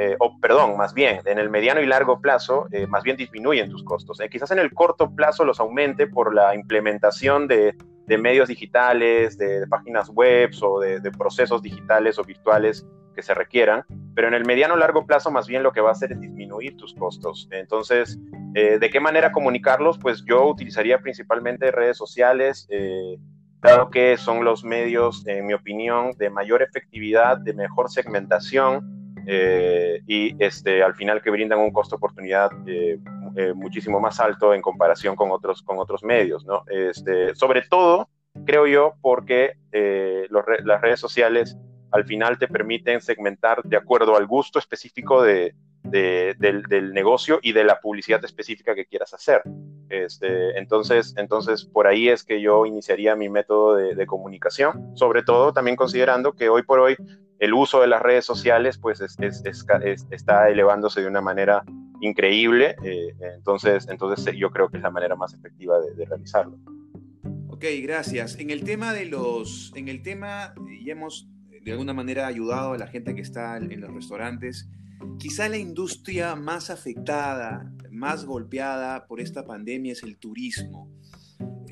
eh, 0.00 0.14
o 0.20 0.38
perdón, 0.38 0.76
más 0.76 0.94
bien, 0.94 1.20
en 1.24 1.38
el 1.38 1.50
mediano 1.50 1.80
y 1.80 1.86
largo 1.86 2.20
plazo, 2.20 2.68
eh, 2.70 2.86
más 2.86 3.02
bien 3.02 3.16
disminuyen 3.16 3.68
tus 3.68 3.82
costos. 3.82 4.20
Eh, 4.20 4.28
quizás 4.30 4.52
en 4.52 4.60
el 4.60 4.72
corto 4.72 5.12
plazo 5.12 5.44
los 5.44 5.58
aumente 5.58 6.06
por 6.06 6.32
la 6.32 6.54
implementación 6.54 7.48
de, 7.48 7.74
de 8.06 8.16
medios 8.16 8.46
digitales, 8.48 9.36
de, 9.36 9.58
de, 9.58 9.66
páginas 9.66 10.08
web 10.10 10.52
o 10.62 10.78
de, 10.78 11.00
de 11.00 11.10
procesos 11.10 11.62
digitales 11.62 12.16
o 12.16 12.22
virtuales 12.22 12.86
que 13.12 13.22
se 13.22 13.34
requieran, 13.34 13.84
pero 14.18 14.26
en 14.26 14.34
el 14.34 14.44
mediano 14.44 14.74
largo 14.74 15.06
plazo 15.06 15.30
más 15.30 15.46
bien 15.46 15.62
lo 15.62 15.70
que 15.70 15.80
va 15.80 15.90
a 15.90 15.92
hacer 15.92 16.10
es 16.10 16.18
disminuir 16.18 16.76
tus 16.76 16.92
costos. 16.92 17.46
Entonces, 17.52 18.18
eh, 18.56 18.80
¿de 18.80 18.90
qué 18.90 18.98
manera 18.98 19.30
comunicarlos? 19.30 19.96
Pues 19.96 20.24
yo 20.24 20.44
utilizaría 20.44 20.98
principalmente 20.98 21.70
redes 21.70 21.96
sociales, 21.96 22.66
eh, 22.68 23.16
dado 23.60 23.90
que 23.90 24.16
son 24.16 24.44
los 24.44 24.64
medios, 24.64 25.24
en 25.28 25.46
mi 25.46 25.54
opinión, 25.54 26.10
de 26.18 26.30
mayor 26.30 26.62
efectividad, 26.62 27.38
de 27.38 27.54
mejor 27.54 27.90
segmentación 27.92 29.14
eh, 29.24 30.00
y 30.08 30.34
este, 30.42 30.82
al 30.82 30.96
final 30.96 31.22
que 31.22 31.30
brindan 31.30 31.60
un 31.60 31.70
costo 31.70 31.94
oportunidad 31.94 32.50
eh, 32.66 32.98
eh, 33.36 33.52
muchísimo 33.54 34.00
más 34.00 34.18
alto 34.18 34.52
en 34.52 34.62
comparación 34.62 35.14
con 35.14 35.30
otros, 35.30 35.62
con 35.62 35.78
otros 35.78 36.02
medios, 36.02 36.44
¿no? 36.44 36.64
Este, 36.66 37.36
sobre 37.36 37.62
todo, 37.70 38.08
creo 38.44 38.66
yo, 38.66 38.94
porque 39.00 39.52
los, 40.28 40.42
las 40.64 40.80
redes 40.80 40.98
sociales 40.98 41.56
al 41.90 42.04
final 42.04 42.38
te 42.38 42.48
permiten 42.48 43.00
segmentar 43.00 43.62
de 43.62 43.76
acuerdo 43.76 44.16
al 44.16 44.26
gusto 44.26 44.58
específico 44.58 45.22
de, 45.22 45.54
de, 45.82 46.34
del, 46.38 46.92
negocio 46.92 47.38
y 47.42 47.52
de 47.52 47.64
la 47.64 47.80
publicidad 47.80 48.24
específica 48.24 48.74
que 48.74 48.86
quieras 48.86 49.14
hacer. 49.14 49.42
Este, 49.88 50.58
entonces, 50.58 51.14
entonces, 51.16 51.64
por 51.64 51.86
ahí 51.86 52.08
es 52.08 52.24
que 52.24 52.40
yo 52.40 52.66
iniciaría 52.66 53.16
mi 53.16 53.28
método 53.28 53.76
de, 53.76 54.06
comunicación, 54.06 54.96
sobre 54.96 55.22
todo 55.22 55.52
también 55.52 55.76
considerando 55.76 56.32
que 56.32 56.48
hoy 56.48 56.62
por 56.62 56.80
hoy 56.80 56.96
el 57.38 57.54
uso 57.54 57.80
de 57.80 57.86
las 57.86 58.02
redes 58.02 58.24
sociales 58.24 58.78
pues 58.78 59.00
es, 59.00 59.16
es, 59.20 59.54
está 60.10 60.48
elevándose 60.48 61.00
de 61.00 61.06
una 61.06 61.20
manera 61.20 61.62
increíble, 62.00 62.76
eh, 62.84 63.14
entonces, 63.36 63.86
entonces 63.88 64.34
yo 64.36 64.50
creo 64.50 64.68
que 64.68 64.76
es 64.78 64.82
la 64.82 64.90
manera 64.90 65.16
más 65.16 65.34
efectiva 65.34 65.78
de, 65.80 65.94
de 65.94 66.04
realizarlo. 66.04 66.58
Ok, 67.48 67.64
gracias. 67.82 68.38
En 68.38 68.50
el 68.50 68.62
tema 68.62 68.92
de 68.92 69.06
los, 69.06 69.72
en 69.74 69.88
el 69.88 70.02
tema, 70.02 70.54
ya 70.84 70.92
hemos 70.92 71.28
de 71.64 71.72
alguna 71.72 71.94
manera 71.94 72.26
ayudado 72.26 72.72
a 72.72 72.78
la 72.78 72.86
gente 72.86 73.14
que 73.14 73.22
está 73.22 73.56
en 73.56 73.80
los 73.80 73.92
restaurantes. 73.92 74.68
Quizá 75.18 75.48
la 75.48 75.58
industria 75.58 76.34
más 76.36 76.70
afectada, 76.70 77.72
más 77.90 78.24
golpeada 78.24 79.06
por 79.06 79.20
esta 79.20 79.44
pandemia 79.44 79.92
es 79.92 80.02
el 80.02 80.16
turismo. 80.18 80.90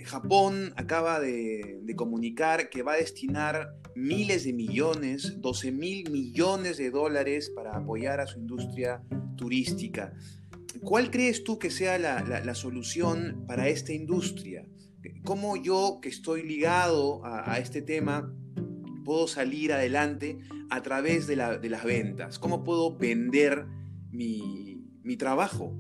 Japón 0.07 0.73
acaba 0.77 1.19
de, 1.21 1.83
comunicar 1.97 2.69
que 2.71 2.83
va 2.83 2.93
a 2.93 2.97
destinar 2.97 3.75
miles 3.95 4.45
de 4.45 4.53
millones, 4.53 5.41
12 5.41 5.73
mil 5.73 6.11
millones 6.11 6.77
de 6.77 6.91
dólares 6.91 7.51
para 7.55 7.77
apoyar 7.77 8.21
a 8.21 8.27
su 8.27 8.39
industria 8.39 9.03
turística. 9.37 10.13
¿Cuál 10.83 11.11
crees 11.11 11.43
tú 11.43 11.59
que 11.59 11.71
sea 11.71 11.99
la, 11.99 12.55
solución 12.55 13.45
para 13.49 13.69
esta 13.69 13.93
industria? 13.93 14.67
¿Cómo 15.25 15.57
yo, 15.57 15.99
que 16.03 16.09
estoy 16.09 16.43
ligado 16.43 17.23
a 17.25 17.59
este 17.59 17.83
tema, 17.83 18.33
puedo 19.07 19.29
salir 19.29 19.73
adelante 19.73 20.41
a 20.69 20.83
través 20.83 21.29
de, 21.29 21.37
la, 21.37 21.57
de 21.57 21.71
las 21.71 21.85
ventas? 21.85 22.41
¿Cómo 22.41 22.65
puedo 22.65 22.95
vender 22.95 23.65
mi, 24.11 24.83
trabajo? 25.17 25.73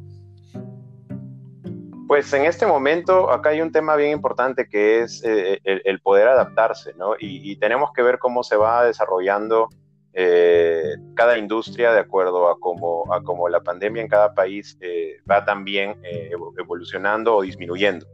Pues 2.06 2.32
en 2.32 2.44
este 2.44 2.66
momento 2.66 3.28
acá 3.32 3.48
hay 3.48 3.60
un 3.60 3.72
tema 3.72 3.96
bien 3.96 4.12
importante 4.12 4.68
que 4.68 5.00
es 5.02 5.22
eh, 5.24 5.60
el, 5.64 6.00
poder 6.00 6.28
adaptarse, 6.28 6.94
¿no? 6.96 7.16
Y, 7.18 7.56
tenemos 7.56 7.90
que 7.92 8.02
ver 8.02 8.20
cómo 8.20 8.44
se 8.44 8.54
va 8.54 8.84
desarrollando 8.84 9.68
eh, 10.14 10.94
cada 11.14 11.36
industria 11.36 11.92
de 11.92 11.98
acuerdo 11.98 12.48
a 12.48 12.60
cómo, 12.60 13.48
la 13.48 13.60
pandemia 13.60 14.02
en 14.02 14.08
cada 14.08 14.34
país 14.34 14.78
eh, 14.80 15.16
va 15.28 15.44
también 15.44 16.00
evolucionando 16.56 17.34
o 17.34 17.42
disminuyendo. 17.42 18.06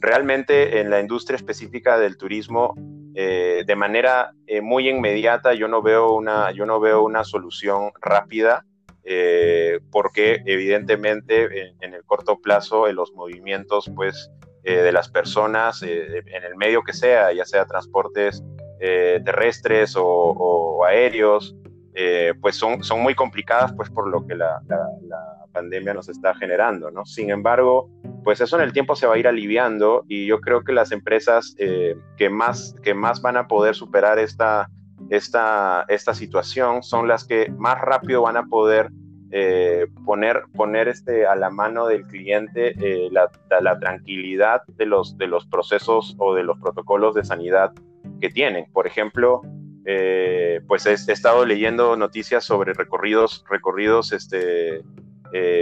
Realmente 0.00 0.80
en 0.80 0.88
la 0.88 0.98
industria 0.98 1.36
específica 1.36 1.98
del 1.98 2.16
turismo, 2.16 2.74
eh, 3.14 3.64
de 3.66 3.76
manera 3.76 4.32
muy 4.62 4.88
inmediata, 4.88 5.54
yo 5.54 5.68
no 5.68 5.82
veo 5.82 6.12
una, 6.12 6.50
yo 6.52 6.66
no 6.66 6.80
veo 6.80 7.02
una 7.02 7.24
solución 7.24 7.90
rápida. 8.00 8.64
porque 9.90 10.42
evidentemente 10.44 11.44
en, 11.62 11.76
en, 11.80 11.94
el 11.94 12.04
corto 12.04 12.38
plazo 12.42 12.86
los 12.92 13.12
movimientos 13.14 13.90
pues 13.96 14.30
de 14.62 14.92
las 14.92 15.08
personas 15.08 15.82
en 15.82 16.44
el 16.44 16.56
medio 16.56 16.82
que 16.82 16.92
sea, 16.92 17.32
ya 17.32 17.46
sea 17.46 17.64
transportes 17.64 18.42
terrestres 18.78 19.94
o, 19.96 20.84
aéreos, 20.84 21.56
pues 22.40 22.56
son, 22.56 22.82
son 22.84 23.00
muy 23.00 23.14
complicadas 23.14 23.72
pues 23.72 23.90
por 23.90 24.08
lo 24.08 24.26
que 24.26 24.34
la, 24.34 24.60
pandemia 25.52 25.94
nos 25.94 26.08
está 26.08 26.34
generando, 26.34 26.90
¿no? 26.90 27.04
Sin 27.04 27.30
embargo, 27.30 27.90
pues 28.22 28.40
eso 28.40 28.56
en 28.56 28.62
el 28.62 28.72
tiempo 28.72 28.94
se 28.94 29.06
va 29.08 29.14
a 29.14 29.18
ir 29.18 29.26
aliviando 29.26 30.04
y 30.06 30.26
yo 30.26 30.40
creo 30.40 30.62
que 30.62 30.72
las 30.72 30.92
empresas 30.92 31.56
que, 31.56 32.30
más, 32.30 32.76
que 32.82 32.94
más 32.94 33.20
van 33.22 33.36
a 33.36 33.48
poder 33.48 33.74
superar 33.74 34.20
esta, 34.20 34.70
esta, 35.10 35.84
esta 35.88 36.14
situación 36.14 36.82
son 36.82 37.08
las 37.08 37.24
que 37.24 37.50
más 37.56 37.80
rápido 37.80 38.22
van 38.22 38.36
a 38.36 38.44
poder 38.44 38.90
eh, 39.30 39.86
poner, 40.06 40.44
poner 40.54 40.88
este, 40.88 41.26
a 41.26 41.36
la 41.36 41.50
mano 41.50 41.86
del 41.86 42.06
cliente 42.06 42.74
eh, 42.80 43.10
la, 43.10 43.30
la, 43.60 43.78
tranquilidad 43.78 44.62
de 44.66 44.86
los, 44.86 45.18
de 45.18 45.26
los 45.26 45.46
procesos 45.46 46.14
o 46.18 46.34
de 46.34 46.42
los 46.42 46.58
protocolos 46.58 47.14
de 47.14 47.24
sanidad 47.24 47.72
que 48.22 48.30
tienen. 48.30 48.64
Por 48.72 48.86
ejemplo, 48.86 49.42
eh, 49.90 50.60
pues 50.68 50.84
he, 50.84 50.92
estado 50.92 51.46
leyendo 51.46 51.96
noticias 51.96 52.44
sobre 52.44 52.74
recorridos, 52.74 53.42
recorridos 53.48 54.12
este, 54.12 54.82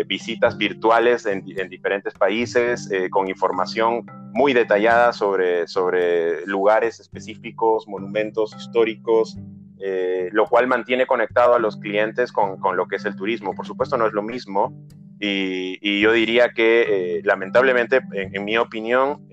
visitas 0.07 0.59
virtuales 0.59 1.27
en, 1.27 1.45
en 1.57 1.69
diferentes 1.69 2.15
países 2.15 2.89
con 3.11 3.29
información 3.29 4.05
muy 4.33 4.53
detallada 4.53 5.13
sobre, 5.13 5.67
sobre 5.67 6.45
lugares 6.47 7.01
específicos, 7.01 7.89
monumentos 7.89 8.55
históricos, 8.55 9.39
eh, 9.79 10.29
lo 10.33 10.47
cual 10.47 10.67
mantiene 10.67 11.07
conectado 11.07 11.55
a 11.55 11.59
los 11.59 11.79
clientes 11.79 12.33
con, 12.33 12.59
con, 12.59 12.77
lo 12.77 12.87
que 12.87 12.97
es 12.97 13.05
el 13.07 13.17
turismo. 13.17 13.55
Por 13.55 13.67
supuesto 13.67 13.97
no 13.97 14.07
es 14.07 14.13
lo 14.13 14.23
mismo 14.23 14.75
y, 15.19 16.01
yo 16.01 16.13
diría 16.13 16.51
que 16.51 17.17
eh, 17.17 17.21
lamentablemente, 17.25 18.01
en, 18.13 18.45
mi 18.45 18.59
opinión, 18.59 19.27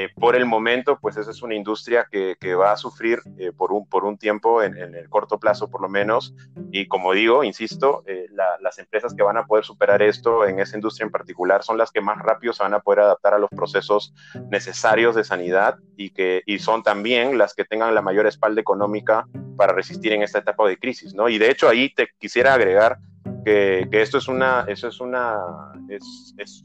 eh, 0.00 0.10
por 0.14 0.36
el 0.36 0.46
momento, 0.46 0.96
pues 1.00 1.16
esa 1.16 1.32
es 1.32 1.42
una 1.42 1.56
industria 1.56 2.06
que, 2.08 2.36
que 2.38 2.54
va 2.54 2.70
a 2.70 2.76
sufrir 2.76 3.18
eh, 3.36 3.50
por, 3.50 3.72
un, 3.72 3.84
por 3.84 4.04
un 4.04 4.16
tiempo, 4.16 4.62
en, 4.62 4.76
el 4.76 5.08
corto 5.08 5.40
plazo 5.40 5.68
por 5.68 5.82
lo 5.82 5.88
menos. 5.88 6.36
Y 6.70 6.86
como 6.86 7.14
digo, 7.14 7.42
insisto, 7.42 8.04
eh, 8.06 8.28
las 8.60 8.78
empresas 8.78 9.12
que 9.12 9.24
van 9.24 9.38
a 9.38 9.46
poder 9.46 9.64
superar 9.64 10.00
esto 10.00 10.46
en 10.46 10.60
esa 10.60 10.76
industria 10.76 11.04
en 11.04 11.10
particular 11.10 11.64
son 11.64 11.78
las 11.78 11.90
que 11.90 12.00
más 12.00 12.16
rápido 12.22 12.52
se 12.52 12.62
van 12.62 12.74
a 12.74 12.78
poder 12.78 13.00
adaptar 13.00 13.34
a 13.34 13.40
los 13.40 13.50
procesos 13.50 14.14
necesarios 14.52 15.16
de 15.16 15.24
sanidad 15.24 15.78
y, 15.96 16.10
que, 16.10 16.44
y 16.46 16.60
son 16.60 16.84
también 16.84 17.36
las 17.36 17.54
que 17.54 17.64
tengan 17.64 17.92
la 17.92 18.00
mayor 18.00 18.28
espalda 18.28 18.60
económica 18.60 19.26
para 19.56 19.72
resistir 19.72 20.12
en 20.12 20.22
esta 20.22 20.38
etapa 20.38 20.68
de 20.68 20.78
crisis. 20.78 21.12
¿no? 21.12 21.28
Y 21.28 21.38
de 21.38 21.50
hecho 21.50 21.68
ahí 21.68 21.92
te 21.92 22.10
quisiera 22.20 22.54
agregar 22.54 22.98
que, 23.44 23.88
que 23.90 24.00
esto 24.00 24.18
es 24.18 24.28
una, 24.28 24.64
eso 24.68 24.86
es 24.86 25.00
una, 25.00 25.72
es, 25.88 26.34
es 26.38 26.64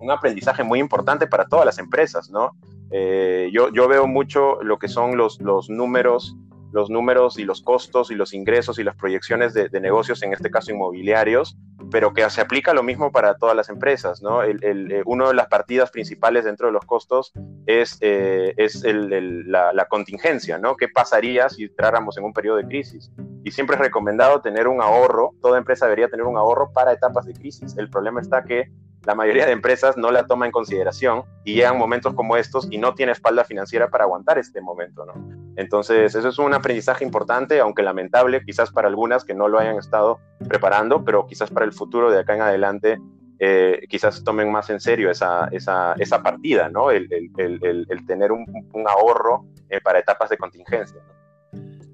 un 0.00 0.10
aprendizaje 0.10 0.64
muy 0.64 0.78
importante 0.78 1.26
para 1.26 1.46
todas 1.46 1.66
las 1.66 1.78
empresas, 1.78 2.30
¿no? 2.30 2.56
Eh, 2.90 3.50
yo, 3.52 3.70
yo 3.72 3.86
veo 3.86 4.06
mucho 4.06 4.62
lo 4.62 4.78
que 4.78 4.88
son 4.88 5.16
los, 5.16 5.40
los 5.40 5.70
números 5.70 6.36
los 6.72 6.90
números 6.90 7.38
y 7.38 7.44
los 7.44 7.62
costos 7.62 8.10
y 8.10 8.14
los 8.14 8.32
ingresos 8.32 8.78
y 8.78 8.84
las 8.84 8.96
proyecciones 8.96 9.54
de, 9.54 9.68
negocios, 9.80 10.22
en 10.22 10.32
este 10.32 10.50
caso 10.50 10.70
inmobiliarios, 10.70 11.56
pero 11.90 12.12
que 12.12 12.28
se 12.30 12.40
aplica 12.40 12.74
lo 12.74 12.82
mismo 12.82 13.10
para 13.10 13.36
todas 13.36 13.56
las 13.56 13.68
empresas. 13.68 14.22
¿no? 14.22 14.42
El, 14.42 14.92
eh, 14.92 15.02
una 15.06 15.28
de 15.28 15.34
las 15.34 15.48
partidas 15.48 15.90
principales 15.90 16.44
dentro 16.44 16.66
de 16.66 16.72
los 16.72 16.84
costos 16.84 17.32
es, 17.66 17.98
eh, 18.00 18.54
es 18.56 18.84
la, 18.84 19.72
la, 19.72 19.84
contingencia, 19.86 20.58
¿no? 20.58 20.76
¿Qué 20.76 20.88
pasaría 20.88 21.48
si 21.48 21.64
entráramos 21.64 22.16
en 22.18 22.24
un 22.24 22.32
periodo 22.32 22.58
de 22.58 22.66
crisis? 22.66 23.10
Y 23.44 23.50
siempre 23.50 23.76
es 23.76 23.80
recomendado 23.80 24.40
tener 24.40 24.68
un 24.68 24.80
ahorro, 24.80 25.32
toda 25.40 25.58
empresa 25.58 25.86
debería 25.86 26.08
tener 26.08 26.26
un 26.26 26.36
ahorro 26.36 26.72
para 26.72 26.92
etapas 26.92 27.26
de 27.26 27.32
crisis. 27.32 27.76
El 27.76 27.90
problema 27.90 28.20
está 28.20 28.44
que 28.44 28.70
la 29.04 29.14
mayoría 29.14 29.46
de 29.46 29.52
empresas 29.52 29.96
no 29.96 30.10
la 30.10 30.26
toma 30.26 30.46
en 30.46 30.52
consideración 30.52 31.24
y 31.44 31.54
llegan 31.54 31.78
momentos 31.78 32.14
como 32.14 32.36
estos 32.36 32.68
y 32.70 32.78
no 32.78 32.94
tiene 32.94 33.12
espalda 33.12 33.44
financiera 33.44 33.88
para 33.88 34.04
aguantar 34.04 34.38
este 34.38 34.60
momento, 34.60 35.06
¿no? 35.06 35.14
Entonces, 35.56 36.14
eso 36.14 36.28
es 36.28 36.38
un 36.38 36.54
aprendizaje 36.54 37.04
importante, 37.04 37.60
aunque 37.60 37.82
lamentable, 37.82 38.42
quizás 38.44 38.70
para 38.70 38.88
algunas 38.88 39.24
que 39.24 39.34
no 39.34 39.48
lo 39.48 39.58
hayan 39.58 39.76
estado 39.76 40.20
preparando, 40.48 41.04
pero 41.04 41.26
quizás 41.26 41.50
para 41.50 41.66
el 41.66 41.72
futuro 41.72 42.10
de 42.10 42.20
acá 42.20 42.34
en 42.34 42.42
adelante, 42.42 42.98
eh, 43.38 43.86
quizás 43.88 44.22
tomen 44.22 44.52
más 44.52 44.68
en 44.68 44.80
serio 44.80 45.10
esa, 45.10 45.48
esa, 45.50 45.94
esa 45.94 46.22
partida, 46.22 46.68
¿no? 46.68 46.90
El, 46.90 47.08
el, 47.10 47.86
el, 47.88 48.06
tener 48.06 48.32
un, 48.32 48.44
ahorro 48.86 49.46
eh, 49.70 49.80
para 49.80 49.98
etapas 49.98 50.28
de 50.28 50.36
contingencia. 50.36 51.00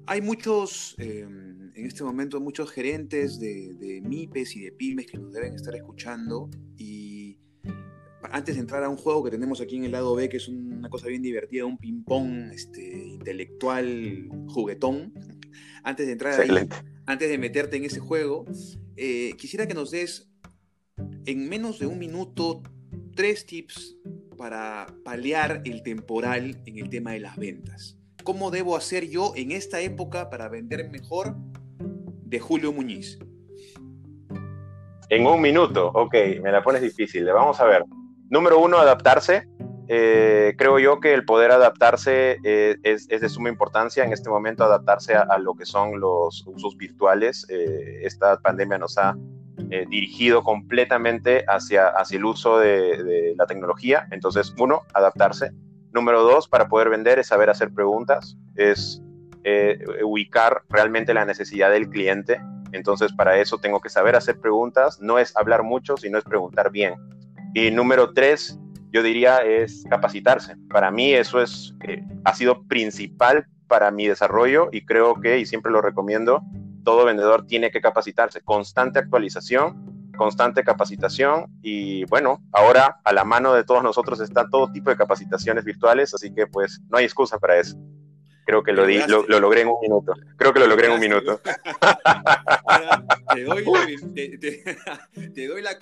Hay 0.07 0.21
muchos, 0.21 0.95
eh, 0.97 1.25
en 1.77 1.85
este 1.85 2.03
momento, 2.03 2.41
muchos 2.41 2.71
gerentes 2.71 3.39
de, 3.39 3.73
de 3.75 4.01
MIPES 4.01 4.55
y 4.55 4.61
de 4.61 4.71
PYMES 4.71 5.07
que 5.07 5.17
nos 5.17 5.31
deben 5.31 5.53
estar 5.53 5.75
escuchando 5.75 6.49
y 6.75 7.37
antes 8.31 8.55
de 8.55 8.61
entrar 8.61 8.83
a 8.83 8.89
un 8.89 8.97
juego 8.97 9.23
que 9.23 9.31
tenemos 9.31 9.61
aquí 9.61 9.77
en 9.77 9.85
el 9.85 9.91
lado 9.91 10.15
B, 10.15 10.27
que 10.27 10.37
es 10.37 10.47
una 10.47 10.89
cosa 10.89 11.07
bien 11.07 11.21
divertida, 11.21 11.65
un 11.65 11.77
ping-pong 11.77 12.51
este, 12.51 13.07
intelectual 13.07 14.27
juguetón, 14.47 15.13
antes 15.83 16.07
de 16.07 16.13
entrar 16.13 16.39
ahí, 16.39 16.67
antes 17.05 17.29
de 17.29 17.37
meterte 17.37 17.77
en 17.77 17.85
ese 17.85 17.99
juego, 17.99 18.45
eh, 18.95 19.33
quisiera 19.37 19.67
que 19.67 19.73
nos 19.73 19.91
des 19.91 20.29
en 21.25 21.47
menos 21.47 21.79
de 21.79 21.85
un 21.85 21.99
minuto 21.99 22.63
tres 23.15 23.45
tips 23.45 23.97
para 24.37 24.87
paliar 25.03 25.61
el 25.65 25.83
temporal 25.83 26.61
en 26.65 26.77
el 26.79 26.89
tema 26.89 27.11
de 27.11 27.19
las 27.19 27.37
ventas. 27.37 27.97
¿Cómo 28.23 28.51
debo 28.51 28.75
hacer 28.75 29.07
yo 29.07 29.33
en 29.35 29.51
esta 29.51 29.79
época 29.79 30.29
para 30.29 30.49
vender 30.49 30.89
mejor 30.89 31.35
de 32.29 32.39
Julio 32.39 32.71
Muñiz? 32.71 33.19
En 35.09 35.25
un 35.25 35.41
minuto, 35.41 35.87
ok, 35.93 36.13
me 36.43 36.51
la 36.51 36.61
pones 36.61 36.81
difícil. 36.81 37.25
Vamos 37.25 37.59
a 37.61 37.65
ver. 37.65 37.85
Número 38.29 38.59
uno, 38.59 38.77
adaptarse. 38.77 39.47
Eh, 39.87 40.53
creo 40.57 40.79
yo 40.79 40.99
que 40.99 41.13
el 41.13 41.23
poder 41.23 41.51
adaptarse 41.51 42.39
eh, 42.43 42.75
es, 42.83 43.07
de 43.07 43.29
suma 43.29 43.47
importancia 43.47 44.03
en 44.03 44.11
este 44.11 44.29
momento, 44.29 44.65
adaptarse 44.65 45.15
a, 45.15 45.37
lo 45.37 45.55
que 45.55 45.65
son 45.65 46.01
los 46.01 46.45
usos 46.45 46.75
virtuales. 46.75 47.45
Eh, 47.49 48.01
esta 48.03 48.37
pandemia 48.39 48.77
nos 48.77 48.97
ha 48.97 49.15
dirigido 49.89 50.43
completamente 50.43 51.43
hacia, 51.47 51.87
hacia 51.87 52.17
el 52.17 52.25
uso 52.25 52.59
de, 52.59 53.03
de, 53.03 53.33
la 53.35 53.47
tecnología. 53.47 54.07
Entonces, 54.11 54.53
uno, 54.59 54.83
adaptarse. 54.93 55.51
Número 55.93 56.21
dos, 56.23 56.47
para 56.47 56.67
poder 56.67 56.89
vender 56.89 57.17
es 57.17 57.27
saber 57.27 57.49
hacer 57.49 57.73
preguntas, 57.73 58.37
es 58.55 59.01
ubicar 60.03 60.63
realmente 60.69 61.13
la 61.13 61.25
necesidad 61.25 61.71
del 61.71 61.89
cliente. 61.89 62.41
Entonces, 62.71 63.13
para 63.13 63.37
eso 63.37 63.57
tengo 63.57 63.79
que 63.79 63.89
saber 63.89 64.15
hacer 64.15 64.39
preguntas. 64.39 64.99
No 65.01 65.19
es 65.19 65.35
hablar 65.37 65.63
mucho, 65.63 65.97
sino 65.97 66.17
es 66.17 66.23
preguntar 66.23 66.71
bien 66.71 66.95
y 67.57 67.71
número 67.71 68.13
tres, 68.13 68.59
yo 68.91 69.01
diría, 69.01 69.37
es 69.37 69.83
capacitarse. 69.89 70.55
Para 70.69 70.91
mí 70.91 71.13
eso 71.13 71.41
es, 71.41 71.73
eh, 71.87 72.03
ha 72.23 72.35
sido 72.35 72.63
principal 72.67 73.47
para 73.67 73.89
mi 73.89 74.07
desarrollo 74.07 74.69
y 74.71 74.85
creo 74.85 75.15
que, 75.15 75.39
y 75.39 75.45
siempre 75.47 75.71
lo 75.71 75.81
recomiendo, 75.81 76.41
todo 76.83 77.05
vendedor 77.05 77.47
tiene 77.47 77.71
que 77.71 77.81
capacitarse. 77.81 78.41
Constante 78.41 78.99
actualización, 78.99 80.11
constante 80.15 80.63
capacitación 80.63 81.47
y 81.63 82.05
bueno, 82.05 82.43
ahora 82.51 82.99
a 83.03 83.11
la 83.11 83.23
mano 83.23 83.53
de 83.53 83.63
todos 83.63 83.81
nosotros 83.81 84.19
están 84.19 84.51
todo 84.51 84.71
tipo 84.71 84.91
de 84.91 84.95
capacitaciones 84.95 85.65
virtuales, 85.65 86.13
así 86.13 86.33
que 86.33 86.45
pues 86.45 86.81
no 86.89 86.99
hay 86.99 87.05
excusa 87.05 87.39
para 87.39 87.57
eso. 87.57 87.75
Creo 88.47 88.63
que 88.63 88.71
lo, 88.71 88.87
di, 88.87 88.99
lo, 89.07 89.25
logré 89.27 89.61
en 89.61 89.67
un 89.67 89.79
minuto. 89.81 90.13
Creo 90.37 90.53
que 90.53 90.59
lo 90.61 90.67
logré 90.67 90.87
en 90.87 90.93
un 90.93 90.99
minuto. 91.01 91.41
te, 93.33 93.43
doy 93.43 93.65
la, 93.65 93.85
te, 94.15 94.37
te 95.35 95.47
doy 95.47 95.61
la 95.61 95.77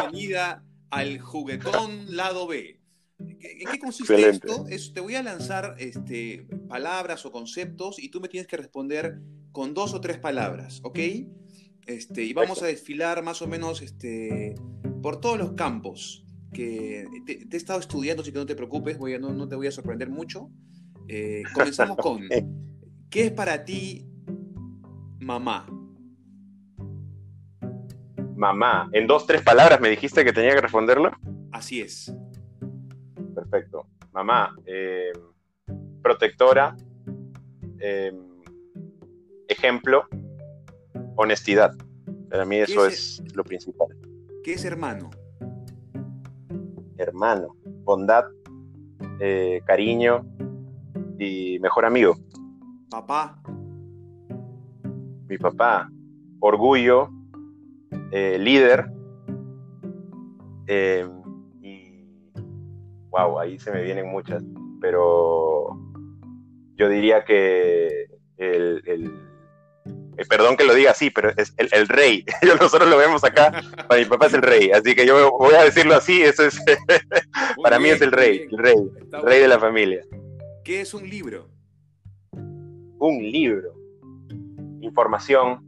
bienvenida 0.00 0.64
al 0.90 1.18
juguetón 1.18 2.16
lado 2.16 2.46
B. 2.46 2.78
¿En 3.18 3.70
qué 3.72 3.78
consiste 3.80 4.28
esto? 4.28 4.66
te 4.94 5.00
voy 5.00 5.16
a 5.16 5.22
lanzar 5.24 5.74
este, 5.78 6.46
palabras 6.68 7.26
o 7.26 7.32
conceptos 7.32 7.98
y 7.98 8.10
tú 8.10 8.20
me 8.20 8.28
tienes 8.28 8.46
que 8.46 8.56
responder 8.56 9.18
con 9.50 9.74
dos 9.74 9.92
o 9.92 10.00
tres 10.00 10.18
palabras, 10.18 10.80
¿ok? 10.84 10.98
Este, 11.86 12.22
y 12.22 12.32
vamos 12.34 12.62
a 12.62 12.66
desfilar 12.66 13.24
más 13.24 13.42
o 13.42 13.48
menos 13.48 13.82
este, 13.82 14.54
por 15.02 15.20
todos 15.20 15.38
los 15.38 15.54
campos 15.54 16.24
que 16.52 17.06
te, 17.26 17.48
he 17.50 17.56
estado 17.56 17.80
estudiando, 17.80 18.22
así 18.22 18.32
que 18.32 18.38
no 18.38 18.46
te 18.46 18.54
preocupes, 18.54 18.96
voy 18.96 19.14
a, 19.14 19.18
no, 19.18 19.48
te 19.48 19.56
voy 19.56 19.66
a 19.66 19.72
sorprender 19.72 20.08
mucho. 20.08 20.50
Eh, 21.08 21.42
comenzamos 21.54 21.96
con, 21.96 22.20
¿qué 23.10 23.26
es 23.26 23.32
para 23.32 23.64
ti 23.64 24.06
mamá? 25.20 25.66
mamá. 28.36 28.88
En 28.92 29.06
dos, 29.06 29.26
tres 29.26 29.42
palabras 29.42 29.80
me 29.80 29.88
dijiste 29.88 30.24
que 30.24 30.32
tenía 30.32 30.54
que 30.54 30.60
responderlo. 30.60 31.10
Así 31.52 31.80
es. 31.80 32.14
Perfecto. 33.34 33.86
Mamá, 34.12 34.54
eh, 34.66 35.12
protectora, 36.02 36.76
eh, 37.78 38.12
ejemplo, 39.48 40.06
honestidad. 41.16 41.72
Para 42.30 42.44
mí 42.44 42.56
eso 42.56 42.86
es, 42.86 43.22
lo 43.34 43.44
principal. 43.44 43.88
¿Qué 44.42 44.54
es 44.54 44.64
hermano? 44.64 45.10
Hermano, 46.98 47.56
bondad, 47.84 48.24
eh, 49.20 49.60
cariño 49.66 50.24
y 51.18 51.58
mejor 51.60 51.84
amigo. 51.84 52.16
Papá. 52.90 53.40
Mi 55.28 55.38
papá, 55.38 55.90
orgullo, 56.40 57.10
eh, 58.12 58.38
líder. 58.38 58.86
Eh, 60.68 61.08
y 61.60 62.04
wow, 63.10 63.38
ahí 63.38 63.58
se 63.58 63.72
me 63.72 63.82
vienen 63.82 64.08
muchas, 64.08 64.42
pero 64.80 65.78
yo 66.76 66.88
diría 66.88 67.24
que 67.24 68.06
el, 68.36 68.82
eh, 70.18 70.24
perdón 70.28 70.56
que 70.56 70.64
lo 70.64 70.74
diga 70.74 70.92
así, 70.92 71.10
pero 71.10 71.30
es 71.36 71.54
el, 71.56 71.88
rey. 71.88 72.24
Nosotros 72.60 72.88
lo 72.88 72.96
vemos 72.96 73.24
acá, 73.24 73.62
para 73.88 74.00
mi 74.00 74.06
papá 74.06 74.26
es 74.26 74.34
el 74.34 74.42
rey, 74.42 74.70
así 74.70 74.94
que 74.94 75.06
yo 75.06 75.32
voy 75.32 75.54
a 75.54 75.64
decirlo 75.64 75.94
así, 75.94 76.22
eso 76.22 76.44
es, 76.44 76.58
para 77.62 77.78
mí 77.78 77.88
es 77.88 78.00
el 78.00 78.12
rey, 78.12 78.46
el 78.50 78.58
rey, 78.58 78.76
el 79.12 79.22
rey 79.22 79.40
de 79.40 79.48
la 79.48 79.58
familia. 79.58 80.02
¿Qué 80.66 80.80
es 80.80 80.94
un 80.94 81.08
libro? 81.08 81.48
Un 82.32 83.22
libro. 83.22 83.72
Información, 84.80 85.64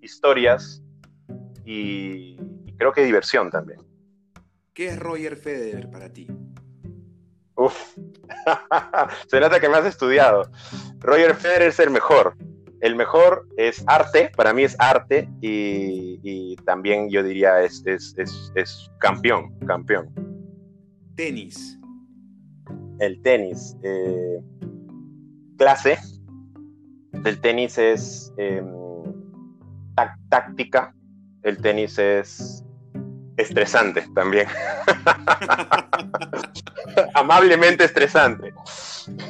historias 0.00 0.82
y, 1.66 2.38
creo 2.78 2.94
que 2.94 3.04
diversión 3.04 3.50
también. 3.50 3.80
¿Qué 4.72 4.86
es 4.86 4.98
Roger 4.98 5.36
Federer 5.36 5.90
para 5.90 6.10
ti? 6.10 6.28
Uf, 7.56 7.98
se 9.28 9.38
nota 9.38 9.60
que 9.60 9.68
me 9.68 9.76
has 9.76 9.84
estudiado. 9.84 10.50
Roger 11.00 11.34
Federer 11.34 11.68
es 11.68 11.78
el 11.78 11.90
mejor. 11.90 12.34
El 12.80 12.96
mejor 12.96 13.46
es 13.58 13.84
arte, 13.86 14.32
para 14.34 14.54
mí 14.54 14.62
es 14.62 14.74
arte 14.78 15.28
y, 15.42 16.56
también 16.64 17.10
yo 17.10 17.22
diría 17.22 17.60
es, 17.60 17.82
es, 17.84 18.14
es, 18.54 18.90
campeón, 18.98 19.58
campeón. 19.66 20.08
Tenis. 21.16 21.78
El 22.98 23.20
tenis. 23.22 23.76
Eh, 23.82 24.40
clase. 25.58 25.98
El 27.24 27.40
tenis 27.40 27.78
es 27.78 28.32
em, 28.36 28.66
táctica. 30.28 30.94
El 31.42 31.58
tenis 31.58 31.98
es 31.98 32.64
estresante 33.36 34.06
también. 34.14 34.46
Amablemente 37.14 37.84
estresante. 37.84 38.52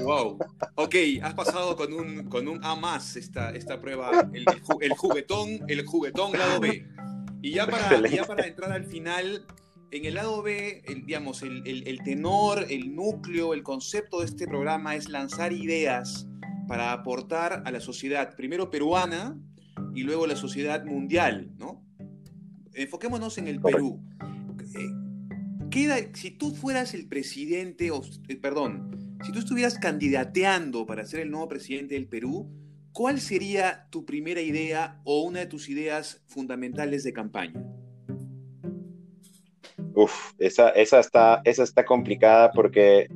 Wow. 0.02 0.38
Ok, 0.75 0.95
has 1.23 1.35
pasado 1.35 1.76
con 1.76 1.92
un, 1.92 2.28
con 2.28 2.49
un 2.49 2.64
A 2.64 2.75
más 2.76 3.16
esta, 3.16 3.50
esta 3.50 3.81
prueba, 3.81 4.11
el, 4.33 4.45
el, 4.81 4.95
juguetón, 4.95 5.49
el 5.69 5.87
juguetón 5.87 6.33
lado 6.33 6.61
B. 6.61 6.87
Y 7.40 7.54
ya 7.54 7.66
para, 7.66 8.07
ya 8.09 8.25
para 8.25 8.47
entrar 8.47 8.73
al 8.73 8.85
final, 8.85 9.47
en 9.93 10.07
el 10.07 10.15
lado 10.15 10.43
B, 10.43 10.83
el, 10.87 11.05
digamos, 11.05 11.43
el, 11.43 11.63
el, 11.67 11.99
tenor, 12.03 12.65
el 12.71 12.97
núcleo, 12.97 13.53
el 13.53 13.63
concepto 13.63 14.21
de 14.21 14.25
este 14.27 14.47
programa 14.47 14.97
es 14.97 15.11
lanzar 15.11 15.53
ideas 15.53 16.27
para 16.67 16.93
aportar 16.93 17.63
a 17.67 17.71
la 17.71 17.79
sociedad, 17.79 18.35
primero 18.35 18.71
peruana 18.71 19.39
y 19.95 20.03
luego 20.03 20.27
la 20.27 20.35
sociedad 20.35 20.83
mundial, 20.87 21.53
¿no? 21.59 21.85
Enfoquémonos 22.73 23.37
en 23.37 23.49
el 23.49 23.61
Perú. 23.61 24.03
Eh, 24.75 26.11
si 26.15 26.31
tú 26.31 26.55
fueras 26.55 26.95
el 26.95 27.07
presidente, 27.07 27.91
o, 27.91 28.03
eh, 28.29 28.37
perdón, 28.37 29.19
si 29.23 29.31
tú 29.31 29.41
estuvieras 29.41 29.79
candidateando 29.79 30.87
para 30.87 31.05
ser 31.05 31.21
el 31.21 31.31
nuevo 31.31 31.49
presidente 31.49 31.97
del 31.97 32.09
Perú, 32.09 32.51
¿cuál 32.93 33.21
sería 33.21 33.89
tu 33.91 34.07
primera 34.07 34.41
idea 34.41 35.03
o 35.05 35.23
una 35.25 35.41
de 35.41 35.47
tus 35.47 35.69
ideas 35.69 36.23
fundamentales 36.29 37.05
de 37.05 37.13
campaña? 37.13 37.63
Uf, 39.95 40.33
esa, 40.39 40.71
esa, 40.71 41.01
está, 41.01 41.41
esa 41.45 41.63
está 41.63 41.85
complicada 41.85 42.51
porque 42.53 43.09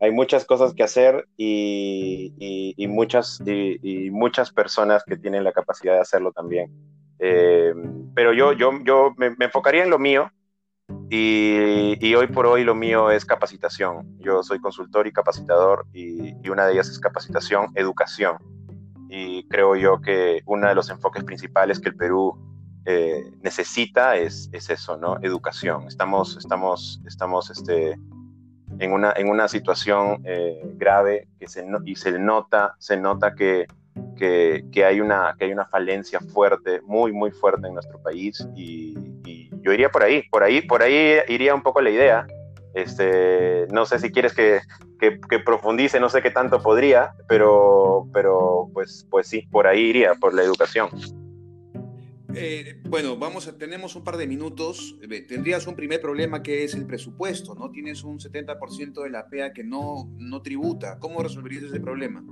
hay 0.00 0.10
muchas 0.10 0.44
cosas 0.44 0.74
que 0.74 0.82
hacer 0.82 1.26
y, 1.36 2.74
muchas, 2.88 3.40
y, 3.46 4.10
muchas 4.10 4.52
personas 4.52 5.02
que 5.04 5.16
tienen 5.16 5.44
la 5.44 5.52
capacidad 5.52 5.94
de 5.94 6.00
hacerlo 6.00 6.32
también. 6.32 6.70
Eh, 7.18 7.72
pero 8.14 8.32
yo, 8.32 8.52
yo, 8.52 8.72
yo 8.84 9.14
me, 9.16 9.34
enfocaría 9.38 9.84
en 9.84 9.90
lo 9.90 9.98
mío 9.98 10.30
y, 11.08 12.14
hoy 12.14 12.26
por 12.26 12.46
hoy 12.46 12.64
lo 12.64 12.74
mío 12.74 13.10
es 13.10 13.24
capacitación. 13.24 14.18
Yo 14.18 14.42
soy 14.42 14.60
consultor 14.60 15.06
y 15.06 15.12
capacitador 15.12 15.86
y, 15.92 16.34
una 16.48 16.66
de 16.66 16.74
ellas 16.74 16.88
es 16.88 16.98
capacitación, 16.98 17.68
educación. 17.74 18.36
Y 19.08 19.46
creo 19.48 19.76
yo 19.76 20.00
que 20.00 20.42
uno 20.44 20.68
de 20.68 20.74
los 20.74 20.90
enfoques 20.90 21.24
principales 21.24 21.78
que 21.78 21.90
el 21.90 21.96
Perú 21.96 22.36
eh, 22.86 23.30
necesita 23.42 24.16
es, 24.16 24.48
es, 24.52 24.70
eso, 24.70 24.96
¿no? 24.96 25.18
Educación. 25.22 25.86
Estamos, 25.88 26.36
estamos, 26.36 27.00
estamos 27.06 27.50
este, 27.50 27.98
en, 28.78 28.92
una, 28.92 29.12
en 29.16 29.28
una 29.28 29.48
situación 29.48 30.20
eh, 30.24 30.60
grave 30.76 31.28
que 31.38 31.48
se, 31.48 31.66
y 31.84 31.96
se 31.96 32.18
nota, 32.18 32.74
se 32.78 32.96
nota 32.96 33.34
que 33.34 33.66
que, 34.16 34.84
hay 34.84 35.00
una, 35.00 35.34
que 35.38 35.46
hay 35.46 35.52
una 35.52 35.66
falencia 35.66 36.20
fuerte, 36.20 36.80
muy, 36.82 37.12
muy 37.12 37.30
fuerte 37.30 37.66
en 37.66 37.74
nuestro 37.74 38.00
país 38.02 38.46
y, 38.54 38.94
yo 39.62 39.72
iría 39.72 39.90
por 39.90 40.02
ahí, 40.02 40.22
por 40.30 40.42
ahí, 40.42 40.60
por 40.60 40.82
ahí 40.82 41.20
iría 41.26 41.54
un 41.54 41.62
poco 41.62 41.80
la 41.80 41.88
idea. 41.88 42.26
Este, 42.74 43.66
no 43.72 43.86
sé 43.86 43.98
si 43.98 44.12
quieres 44.12 44.34
que, 44.34 44.60
que, 44.98 45.38
profundice, 45.38 45.98
no 46.00 46.10
sé 46.10 46.20
qué 46.20 46.30
tanto 46.30 46.60
podría, 46.60 47.14
pero, 47.26 48.06
pero 48.12 48.68
pues, 48.74 49.06
pues 49.10 49.26
sí, 49.26 49.48
por 49.50 49.66
ahí 49.66 49.80
iría, 49.80 50.16
por 50.16 50.34
la 50.34 50.42
educación. 50.42 50.90
Eh, 52.36 52.80
bueno, 52.84 53.16
vamos 53.16 53.46
a, 53.46 53.56
tenemos 53.56 53.94
un 53.96 54.04
par 54.04 54.16
de 54.16 54.26
minutos. 54.26 54.96
Tendrías 55.28 55.66
un 55.66 55.76
primer 55.76 56.00
problema 56.00 56.42
que 56.42 56.64
es 56.64 56.74
el 56.74 56.86
presupuesto, 56.86 57.54
¿no? 57.54 57.70
Tienes 57.70 58.02
un 58.02 58.18
70% 58.18 59.02
de 59.02 59.10
la 59.10 59.28
PEA 59.28 59.52
que 59.52 59.64
no, 59.64 60.10
no 60.18 60.42
tributa. 60.42 60.98
¿Cómo 60.98 61.22
resolverías 61.22 61.64
ese 61.64 61.80
problema? 61.80 62.24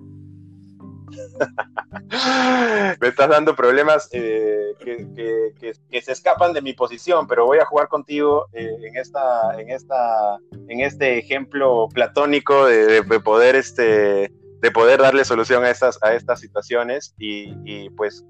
Me 3.00 3.08
estás 3.08 3.28
dando 3.28 3.54
problemas 3.54 4.08
eh, 4.12 4.72
que, 4.80 5.74
se 6.00 6.12
escapan 6.12 6.54
de 6.54 6.62
mi 6.62 6.72
posición, 6.72 7.26
pero 7.26 7.44
voy 7.44 7.58
a 7.58 7.66
jugar 7.66 7.88
contigo 7.88 8.46
eh, 8.52 8.76
en, 8.82 8.96
esta, 8.96 9.60
en, 9.60 9.70
esta, 9.70 10.38
en 10.68 10.80
este 10.80 11.18
ejemplo 11.18 11.88
platónico 11.92 12.66
de, 12.66 13.02
poder, 13.22 13.56
este, 13.56 14.32
de 14.60 14.70
poder 14.72 15.00
darle 15.00 15.24
solución 15.26 15.64
a 15.64 15.70
estas, 15.70 16.02
a 16.02 16.14
estas 16.14 16.40
situaciones 16.40 17.14
y 17.18 17.90
pues 17.90 18.24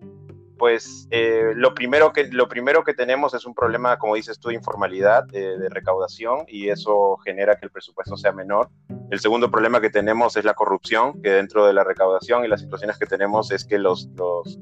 pues 0.63 1.09
eh, 1.11 1.55
lo, 1.57 1.75
primero 1.75 2.13
que, 2.13 2.29
lo 2.29 2.49
primero 2.49 2.85
que 2.85 2.95
tenemos 2.95 3.35
es 3.35 3.45
un 3.47 3.53
problema, 3.53 3.99
como 3.99 4.15
dices 4.15 4.39
tú, 4.39 4.51
de 4.51 4.55
informalidad, 4.55 5.25
de 5.25 5.69
recaudación, 5.69 6.45
y 6.47 6.69
eso 6.69 7.17
genera 7.25 7.57
que 7.57 7.65
el 7.65 7.73
presupuesto 7.73 8.17
sea 8.17 8.31
menor. 8.31 8.71
El 9.11 9.19
segundo 9.19 9.51
problema 9.51 9.81
que 9.81 9.91
tenemos 9.91 10.37
es 10.37 10.45
la 10.45 10.55
corrupción, 10.55 11.21
que 11.21 11.31
dentro 11.31 11.67
de 11.67 11.73
la 11.73 11.83
recaudación 11.83 12.45
y 12.45 12.49
las 12.49 12.61
situaciones 12.61 12.97
que 12.97 13.07
tenemos 13.07 13.51
es 13.51 13.65
que 13.65 13.77
los, 13.77 14.09
los, 14.15 14.61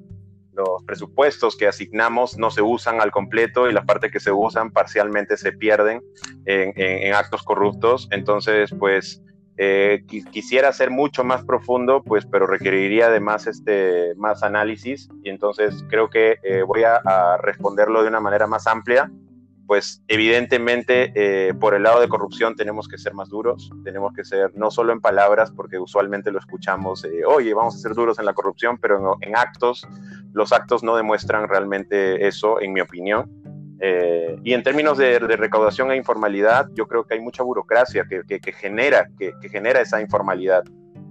los 0.54 0.82
presupuestos 0.86 1.54
que 1.54 1.68
asignamos 1.68 2.38
no 2.38 2.50
se 2.50 2.62
usan 2.62 3.02
al 3.02 3.10
completo 3.10 3.68
y 3.68 3.74
las 3.74 3.84
partes 3.84 4.10
que 4.10 4.20
se 4.20 4.32
usan 4.32 4.70
parcialmente 4.70 5.36
se 5.36 5.52
pierden 5.52 6.00
en, 6.46 6.72
en 6.76 7.12
actos 7.12 7.42
corruptos. 7.42 8.08
Entonces, 8.10 8.74
pues 8.78 9.22
eh, 9.62 10.07
quisiera 10.07 10.73
ser 10.73 10.90
mucho 10.90 11.23
más 11.23 11.44
profundo, 11.44 12.03
pues, 12.03 12.25
pero 12.25 12.46
requeriría 12.46 13.11
de 13.11 13.20
más, 13.20 13.46
este, 13.46 14.14
más 14.16 14.42
análisis 14.42 15.11
y 15.23 15.29
entonces 15.29 15.85
creo 15.90 16.09
que 16.09 16.38
eh, 16.42 16.62
voy 16.62 16.85
a, 16.85 17.37
responderlo 17.42 18.01
de 18.01 18.09
una 18.09 18.20
manera 18.20 18.46
más 18.46 18.66
amplia. 18.66 19.12
Pues 19.66 20.03
evidentemente 20.09 21.12
eh, 21.14 21.53
por 21.53 21.75
el 21.75 21.83
lado 21.83 22.01
de 22.01 22.09
corrupción 22.09 22.57
tenemos 22.57 22.88
que 22.88 22.96
ser 22.96 23.12
más 23.12 23.29
duros, 23.29 23.70
tenemos 23.85 24.14
que 24.14 24.25
ser 24.25 24.51
no 24.57 24.70
solo 24.70 24.94
en 24.94 25.01
palabras, 25.03 25.51
porque 25.51 25.79
usualmente 25.79 26.33
lo 26.33 26.38
escuchamos, 26.38 27.07
oye, 27.27 27.53
vamos 27.53 27.77
a 27.77 27.79
ser 27.79 27.92
duros 27.92 28.18
en 28.18 28.25
la 28.25 28.33
corrupción, 28.33 28.79
pero 28.79 29.18
en 29.20 29.37
actos, 29.37 29.87
los 30.33 30.53
actos 30.55 30.83
no 30.83 30.96
demuestran 30.96 31.49
realmente 31.49 32.27
eso, 32.27 32.62
en 32.62 32.73
mi 32.73 32.81
opinión. 32.81 33.31
Eh, 33.83 34.37
y 34.45 34.53
en 34.53 34.62
términos 34.62 34.99
de, 34.99 35.19
recaudación 35.19 35.90
e 35.90 35.97
informalidad, 35.97 36.69
yo 36.75 36.87
creo 36.87 37.05
que 37.05 37.14
hay 37.14 37.21
mucha 37.21 37.43
burocracia 37.43 38.07
que, 38.07 38.53
genera, 38.53 39.09
que, 39.19 39.33
genera 39.49 39.81
esa 39.81 40.01
informalidad. 40.01 40.64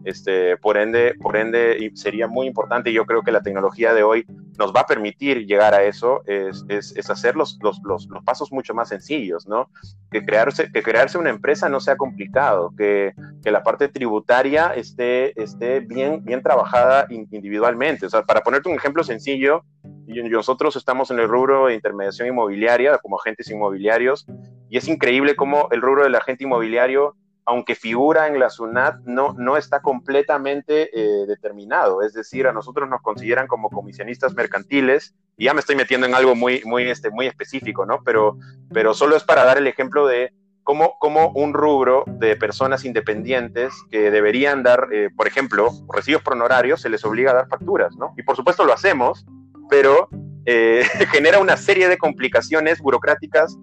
Este, 0.05 0.55
por 0.57 0.77
ende, 0.77 1.13
por 1.21 1.35
ende, 1.35 1.91
sería 1.95 2.27
muy 2.27 2.47
importante, 2.47 2.89
y 2.89 2.93
yo 2.93 3.05
creo 3.05 3.21
que 3.21 3.31
la 3.31 3.41
tecnología 3.41 3.93
de 3.93 4.03
hoy 4.03 4.25
nos 4.57 4.73
va 4.73 4.81
a 4.81 4.85
permitir 4.85 5.45
llegar 5.45 5.73
a 5.73 5.83
eso, 5.83 6.21
es, 6.25 6.63
es, 6.69 7.09
hacer 7.09 7.35
los, 7.35 7.57
los, 7.61 7.81
los, 7.83 8.07
pasos 8.23 8.51
mucho 8.51 8.73
más 8.73 8.89
sencillos, 8.89 9.47
¿no? 9.47 9.69
Que 10.11 10.23
crearse, 10.23 10.71
que 10.71 10.83
crearse 10.83 11.17
una 11.17 11.29
empresa 11.29 11.69
no 11.69 11.79
sea 11.79 11.97
complicado, 11.97 12.71
que, 12.77 13.13
que 13.43 13.51
la 13.51 13.63
parte 13.63 13.87
tributaria 13.87 14.73
esté, 14.75 15.41
esté 15.41 15.79
bien, 15.81 16.23
bien 16.23 16.41
trabajada 16.41 17.07
individualmente. 17.09 18.05
O 18.05 18.09
sea, 18.09 18.23
para 18.23 18.41
ponerte 18.41 18.69
un 18.69 18.75
ejemplo 18.75 19.03
sencillo, 19.03 19.63
nosotros 20.09 20.75
estamos 20.75 21.11
en 21.11 21.19
el 21.19 21.27
rubro 21.27 21.67
de 21.67 21.75
intermediación 21.75 22.27
inmobiliaria 22.27 22.97
como 22.97 23.19
agentes 23.19 23.49
inmobiliarios 23.49 24.25
y 24.69 24.77
es 24.77 24.87
increíble 24.87 25.35
cómo 25.35 25.67
el 25.71 25.81
rubro 25.81 26.03
del 26.03 26.15
agente 26.15 26.43
inmobiliario, 26.43 27.15
aunque 27.45 27.75
figura 27.75 28.27
en 28.27 28.39
la 28.39 28.49
SUNAT, 28.49 29.01
no, 29.05 29.33
no 29.33 29.57
está 29.57 29.81
completamente 29.81 30.89
eh, 30.93 31.25
determinado. 31.27 32.01
Es 32.01 32.13
decir, 32.13 32.47
a 32.47 32.53
nosotros 32.53 32.89
nos 32.89 33.01
consideran 33.01 33.47
como 33.47 33.69
comisionistas 33.69 34.33
mercantiles 34.33 35.15
y 35.37 35.45
ya 35.45 35.53
me 35.53 35.59
estoy 35.59 35.75
metiendo 35.75 36.07
en 36.07 36.15
algo 36.15 36.35
muy, 36.35 36.61
muy, 36.65 36.83
este, 36.83 37.09
muy 37.09 37.27
específico, 37.27 37.85
¿no? 37.85 38.03
Pero, 38.03 38.37
pero 38.73 38.93
solo 38.93 39.15
es 39.15 39.23
para 39.23 39.45
dar 39.45 39.57
el 39.57 39.67
ejemplo 39.67 40.05
de 40.05 40.33
cómo, 40.63 40.97
cómo 40.99 41.29
un 41.29 41.53
rubro 41.53 42.03
de 42.05 42.35
personas 42.35 42.85
independientes 42.85 43.73
que 43.89 44.11
deberían 44.11 44.61
dar, 44.61 44.87
eh, 44.91 45.09
por 45.15 45.27
ejemplo, 45.27 45.71
recibos 45.91 46.21
por 46.21 46.33
honorarios, 46.33 46.81
se 46.81 46.89
les 46.89 47.03
obliga 47.05 47.31
a 47.31 47.35
dar 47.35 47.47
facturas, 47.47 47.95
¿no? 47.95 48.13
Y 48.17 48.23
por 48.23 48.35
supuesto 48.35 48.65
lo 48.65 48.73
hacemos, 48.73 49.25
pero 49.69 50.09
eh, 50.45 50.83
genera 51.11 51.39
una 51.39 51.57
serie 51.57 51.87
de 51.87 51.97
complicaciones 51.97 52.79
burocráticas 52.79 53.57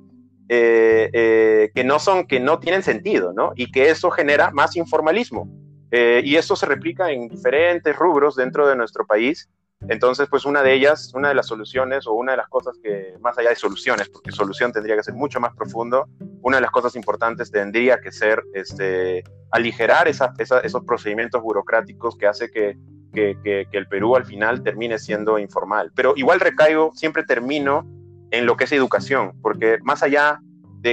eh, 0.48 1.10
eh, 1.12 1.70
que 1.74 1.82
no 1.82 1.98
son, 1.98 2.26
que 2.26 2.38
no 2.38 2.60
tienen 2.60 2.84
sentido, 2.84 3.32
¿no? 3.32 3.52
Y 3.56 3.72
que 3.72 3.90
eso 3.90 4.10
genera 4.10 4.52
más 4.52 4.76
informalismo. 4.76 5.48
Eh, 5.90 6.20
y 6.24 6.36
esto 6.36 6.54
se 6.54 6.66
replica 6.66 7.10
en 7.10 7.28
diferentes 7.28 7.96
rubros 7.96 8.36
dentro 8.36 8.68
de 8.68 8.76
nuestro 8.76 9.04
país. 9.06 9.48
Entonces, 9.88 10.28
pues 10.30 10.44
una 10.44 10.62
de 10.62 10.72
ellas, 10.72 11.12
una 11.14 11.28
de 11.28 11.34
las 11.34 11.46
soluciones 11.48 12.06
o 12.06 12.12
una 12.12 12.32
de 12.32 12.38
las 12.38 12.48
cosas 12.48 12.78
que, 12.82 13.14
más 13.20 13.36
allá 13.38 13.50
de 13.50 13.56
soluciones, 13.56 14.08
porque 14.08 14.30
solución 14.30 14.72
tendría 14.72 14.96
que 14.96 15.02
ser 15.02 15.14
mucho 15.14 15.40
más 15.40 15.54
profundo, 15.54 16.06
una 16.42 16.58
de 16.58 16.62
las 16.62 16.70
cosas 16.70 16.96
importantes 16.96 17.50
tendría 17.50 18.00
que 18.00 18.10
ser 18.10 18.42
este, 18.54 19.22
aligerar 19.50 20.08
esos 20.08 20.84
procedimientos 20.86 21.42
burocráticos 21.42 22.16
que 22.16 22.26
hace 22.26 22.50
que, 22.50 22.76
que, 23.16 23.66
el 23.72 23.86
Perú 23.88 24.16
al 24.16 24.24
final 24.24 24.62
termine 24.62 24.98
siendo 24.98 25.38
informal. 25.38 25.90
Pero 25.94 26.12
igual 26.16 26.40
recaigo, 26.40 26.92
siempre 26.94 27.24
termino 27.24 27.86
en 28.30 28.46
lo 28.46 28.56
que 28.56 28.64
es 28.64 28.72
educación, 28.72 29.32
porque 29.42 29.78
más 29.82 30.02
allá 30.02 30.40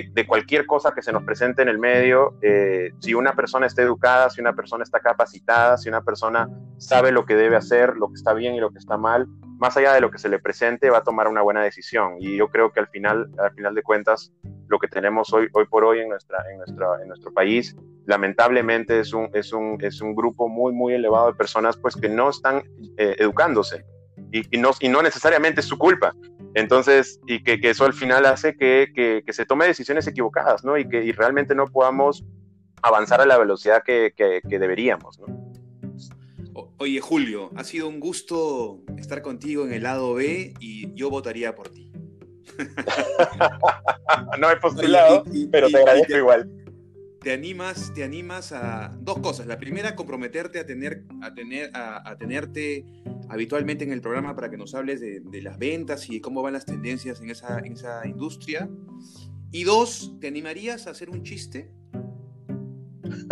de, 0.01 0.25
cualquier 0.25 0.65
cosa 0.65 0.93
que 0.93 1.03
se 1.03 1.11
nos 1.11 1.23
presente 1.23 1.61
en 1.61 1.69
el 1.69 1.77
medio, 1.77 2.35
eh, 2.41 2.91
si 2.99 3.13
una 3.13 3.33
persona 3.33 3.67
está 3.67 3.83
educada, 3.83 4.29
si 4.29 4.41
una 4.41 4.53
persona 4.53 4.83
está 4.83 4.99
capacitada, 4.99 5.77
si 5.77 5.89
una 5.89 6.01
persona 6.01 6.49
sabe 6.77 7.11
lo 7.11 7.25
que 7.25 7.35
debe 7.35 7.55
hacer, 7.55 7.95
lo 7.97 8.07
que 8.07 8.15
está 8.15 8.33
bien 8.33 8.55
y 8.55 8.59
lo 8.59 8.71
que 8.71 8.79
está 8.79 8.97
mal, 8.97 9.27
más 9.59 9.77
allá 9.77 9.93
de 9.93 10.01
lo 10.01 10.09
que 10.09 10.17
se 10.17 10.29
le 10.29 10.39
presente, 10.39 10.89
va 10.89 10.99
a 10.99 11.03
tomar 11.03 11.27
una 11.27 11.41
buena 11.41 11.61
decisión. 11.61 12.15
Y 12.19 12.37
yo 12.37 12.47
creo 12.49 12.71
que 12.71 12.79
al 12.79 12.87
final, 12.87 13.29
al 13.37 13.53
final 13.53 13.75
de 13.75 13.83
cuentas, 13.83 14.33
lo 14.67 14.79
que 14.79 14.87
tenemos 14.87 15.31
hoy, 15.31 15.47
hoy 15.53 15.65
por 15.65 15.85
hoy 15.85 15.99
en, 15.99 16.09
nuestra, 16.09 16.43
en, 16.51 16.57
nuestra, 16.57 16.87
en 17.01 17.07
nuestro 17.07 17.31
país, 17.31 17.75
lamentablemente 18.05 18.99
es 18.99 19.13
un, 19.13 19.29
es, 19.33 19.53
un, 19.53 19.77
es 19.81 20.01
un 20.01 20.15
grupo 20.15 20.49
muy, 20.49 20.73
muy 20.73 20.93
elevado 20.93 21.27
de 21.27 21.33
personas 21.35 21.77
pues, 21.77 21.95
que 21.95 22.09
no 22.09 22.29
están 22.29 22.63
eh, 22.97 23.15
educándose. 23.19 23.85
Y, 24.31 24.57
y, 24.57 24.59
no, 24.59 24.71
y 24.79 24.89
no 24.89 25.03
necesariamente 25.03 25.61
es 25.61 25.67
su 25.67 25.77
culpa. 25.77 26.15
Entonces, 26.55 27.19
y 27.27 27.43
que, 27.43 27.59
eso 27.63 27.85
al 27.85 27.93
final 27.93 28.25
hace 28.25 28.55
que, 28.55 29.23
se 29.27 29.45
tome 29.45 29.65
decisiones 29.65 30.07
equivocadas, 30.07 30.63
¿no? 30.63 30.77
Y 30.77 30.87
que 30.87 31.11
realmente 31.15 31.55
no 31.55 31.67
podamos 31.67 32.23
avanzar 32.81 33.21
a 33.21 33.25
la 33.25 33.37
velocidad 33.37 33.83
que, 33.83 34.13
deberíamos, 34.43 35.19
¿no? 35.19 35.43
Oye, 36.77 36.99
Julio, 36.99 37.49
ha 37.55 37.63
sido 37.63 37.87
un 37.87 37.99
gusto 37.99 38.81
estar 38.97 39.21
contigo 39.21 39.65
en 39.65 39.73
el 39.73 39.83
lado 39.83 40.13
B 40.15 40.53
y 40.59 40.93
yo 40.93 41.09
votaría 41.09 41.55
por 41.55 41.69
ti. 41.69 41.91
no 44.39 44.51
he 44.51 44.57
postulado, 44.57 45.23
pero 45.51 45.69
te 45.69 45.77
agradezco 45.77 46.17
igual. 46.17 46.62
Te 47.23 47.31
animas, 47.31 47.93
te 47.93 48.03
animas 48.03 48.51
a 48.51 48.95
dos 48.99 49.19
cosas. 49.19 49.47
La 49.47 49.57
primera, 49.57 49.95
comprometerte 49.95 50.59
a 50.59 50.65
tener, 50.65 51.05
a 51.21 51.33
tener, 51.33 51.71
a 51.73 52.15
tenerte 52.17 52.85
habitualmente 53.29 53.83
en 53.83 53.91
el 53.91 54.01
programa 54.01 54.35
para 54.35 54.49
que 54.49 54.57
nos 54.57 54.75
hables 54.75 55.01
de, 55.01 55.41
las 55.41 55.57
ventas 55.57 56.09
y 56.09 56.19
cómo 56.19 56.41
van 56.41 56.53
las 56.53 56.65
tendencias 56.65 57.21
en 57.21 57.29
esa, 57.29 57.59
en 57.59 57.73
esa 57.73 58.05
industria. 58.07 58.69
Y 59.51 59.63
dos, 59.63 60.15
¿te 60.19 60.27
animarías 60.27 60.87
a 60.87 60.91
hacer 60.91 61.09
un 61.09 61.23
chiste? 61.23 61.71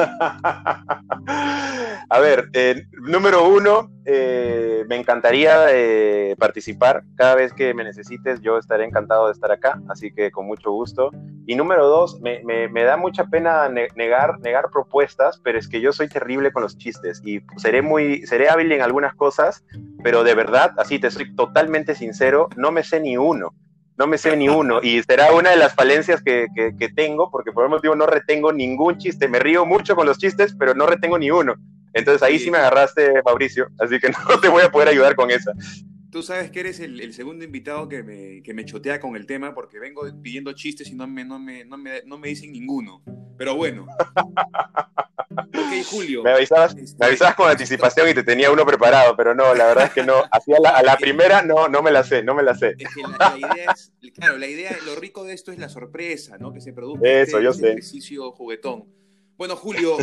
a 2.10 2.20
ver, 2.20 2.50
eh, 2.54 2.86
número 3.02 3.48
uno, 3.48 3.90
eh, 4.06 4.84
me 4.88 4.98
encantaría 4.98 5.68
eh, 5.70 6.36
participar. 6.38 7.04
Cada 7.16 7.36
vez 7.36 7.54
que 7.54 7.74
me 7.74 7.84
necesites, 7.84 8.42
yo 8.42 8.58
estaré 8.58 8.86
encantado 8.86 9.28
de 9.28 9.34
estar 9.34 9.52
acá, 9.52 9.82
así 9.90 10.12
que 10.12 10.32
con 10.32 10.46
mucho 10.46 10.72
gusto. 10.72 11.12
Y 11.48 11.56
número 11.56 11.88
dos, 11.88 12.20
me, 12.22 12.42
da 12.84 12.98
mucha 12.98 13.26
pena 13.26 13.70
negar, 13.70 14.40
negar 14.40 14.70
propuestas, 14.72 15.40
pero 15.44 15.58
es 15.58 15.68
que 15.68 15.82
yo 15.82 15.92
soy 15.92 16.08
terrible 16.08 16.52
con 16.52 16.64
los 16.64 16.78
chistes 16.78 17.22
y 17.24 17.42
seré 17.58 17.82
muy, 17.82 18.26
seré 18.28 18.50
hábil 18.50 18.72
en 18.72 18.82
algunas 18.82 19.16
cosas, 19.16 19.64
pero 20.04 20.24
de 20.24 20.36
verdad, 20.36 20.74
así 20.78 21.00
te 21.00 21.10
soy 21.12 21.34
totalmente 21.36 21.96
sincero, 21.96 22.50
no 22.58 22.72
me 22.72 22.84
sé 22.84 23.00
ni 23.00 23.18
uno 23.18 23.54
no 24.02 24.08
me 24.08 24.18
sé 24.18 24.36
ni 24.36 24.50
uno 24.50 24.80
y 24.82 25.04
será 25.04 25.32
una 25.32 25.52
de 25.52 25.58
las 25.58 25.76
falencias 25.76 26.24
que, 26.24 26.48
que, 26.56 26.90
tengo 26.90 27.30
porque 27.30 27.52
por 27.52 27.66
el 27.66 27.70
motivo 27.70 27.96
no 27.96 28.08
retengo 28.08 28.52
ningún 28.52 28.98
chiste, 28.98 29.28
me 29.28 29.38
río 29.38 29.64
mucho 29.64 29.96
con 29.96 30.08
los 30.08 30.18
chistes, 30.18 30.56
pero 30.58 30.74
no 30.74 30.88
retengo 30.88 31.20
ni 31.20 31.30
uno. 31.30 31.54
Entonces 31.94 32.24
ahí 32.24 32.40
sí, 32.40 32.50
me 32.50 32.58
agarraste, 32.58 33.22
Mauricio, 33.24 33.68
así 33.78 34.00
que 34.00 34.10
no 34.30 34.40
te 34.40 34.50
voy 34.50 34.64
a 34.64 34.72
poder 34.72 34.88
ayudar 34.88 35.16
con 35.16 35.30
esa. 35.30 35.54
Tú 36.10 36.24
sabes 36.24 36.50
que 36.50 36.62
eres 36.62 36.80
el, 36.80 37.14
segundo 37.14 37.46
invitado 37.46 37.88
que 37.88 38.02
me, 38.02 38.42
que 38.42 38.56
me, 38.56 38.66
chotea 38.66 39.00
con 39.00 39.16
el 39.16 39.28
tema 39.28 39.54
porque 39.54 39.78
vengo 39.78 40.02
pidiendo 40.20 40.52
chistes 40.54 40.90
y 40.90 40.96
no 40.96 41.06
me, 41.06 41.24
no 41.24 41.38
me, 41.38 41.64
no 41.64 41.78
me, 41.78 42.02
no 42.08 42.18
me 42.18 42.30
dicen 42.30 42.52
ninguno. 42.52 43.04
Pero 43.38 43.56
bueno. 43.56 43.86
ok, 45.54 45.86
Julio. 45.86 46.24
Me 46.24 46.32
avisabas, 46.32 46.76
me 46.76 47.06
avisabas, 47.06 47.36
con 47.36 47.50
anticipación 47.50 48.10
y 48.10 48.14
te 48.14 48.24
tenía 48.24 48.52
uno 48.52 48.66
preparado, 48.66 49.16
pero 49.16 49.34
no, 49.36 49.54
la 49.54 49.68
verdad 49.68 49.86
es 49.86 49.92
que 49.92 50.04
no. 50.04 50.24
Así 50.32 50.54
a 50.54 50.60
la, 50.60 50.70
a 50.70 50.84
la 50.84 50.98
primera 50.98 51.42
no, 51.42 51.68
no 51.68 51.82
me 51.82 51.92
la 51.92 52.04
sé, 52.04 52.24
no 52.24 52.36
me 52.36 52.44
la 52.44 52.56
sé. 52.56 52.76
Es 52.78 52.90
que 52.94 53.02
la, 53.02 53.38
idea 53.38 53.72
es, 53.72 53.92
claro, 54.14 54.38
la 54.38 54.48
idea, 54.48 54.78
lo 54.86 54.96
rico 54.96 55.24
de 55.24 55.34
esto 55.34 55.52
es 55.52 55.60
la 55.60 55.70
sorpresa, 55.70 56.38
¿no? 56.38 56.54
Que 56.54 56.62
se 56.62 56.74
produce 56.74 57.22
Eso, 57.22 57.38
este, 57.38 57.44
yo 57.44 57.54
sé. 57.54 57.70
ejercicio 57.72 58.32
juguetón. 58.32 59.02
Bueno, 59.42 59.56
Julio, 59.56 59.98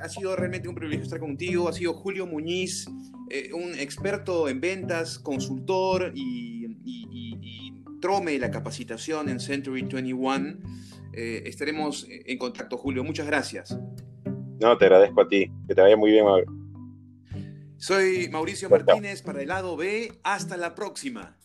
ha 0.00 0.08
sido 0.08 0.36
realmente 0.36 0.68
un 0.68 0.76
privilegio 0.76 1.02
estar 1.02 1.18
contigo. 1.18 1.68
Ha 1.68 1.72
sido 1.72 1.94
Julio 1.94 2.26
Muñiz, 2.26 2.86
eh, 3.28 3.52
un 3.52 3.74
experto 3.74 4.48
en 4.48 4.60
ventas, 4.60 5.18
consultor 5.18 6.12
y, 6.14 6.52
trome 8.00 8.38
la 8.38 8.50
capacitación 8.50 9.30
en 9.30 9.40
Century 9.40 9.80
21. 9.80 10.58
Eh, 11.14 11.42
estaremos 11.46 12.06
en 12.08 12.38
contacto, 12.38 12.76
Julio. 12.76 13.02
Muchas 13.02 13.26
gracias. 13.26 13.76
No, 14.60 14.76
te 14.78 14.84
agradezco 14.86 15.22
a 15.22 15.28
ti. 15.28 15.50
Que 15.66 15.74
te 15.74 15.80
vaya 15.80 15.96
muy 15.96 16.10
bien, 16.10 16.26
Soy 17.76 18.28
Mauricio 18.30 18.70
Martínez 18.70 19.22
para 19.22 19.42
el 19.42 19.48
lado 19.48 19.76
B. 19.76 20.12
Hasta 20.22 20.56
la 20.56 20.74
próxima. 20.74 21.36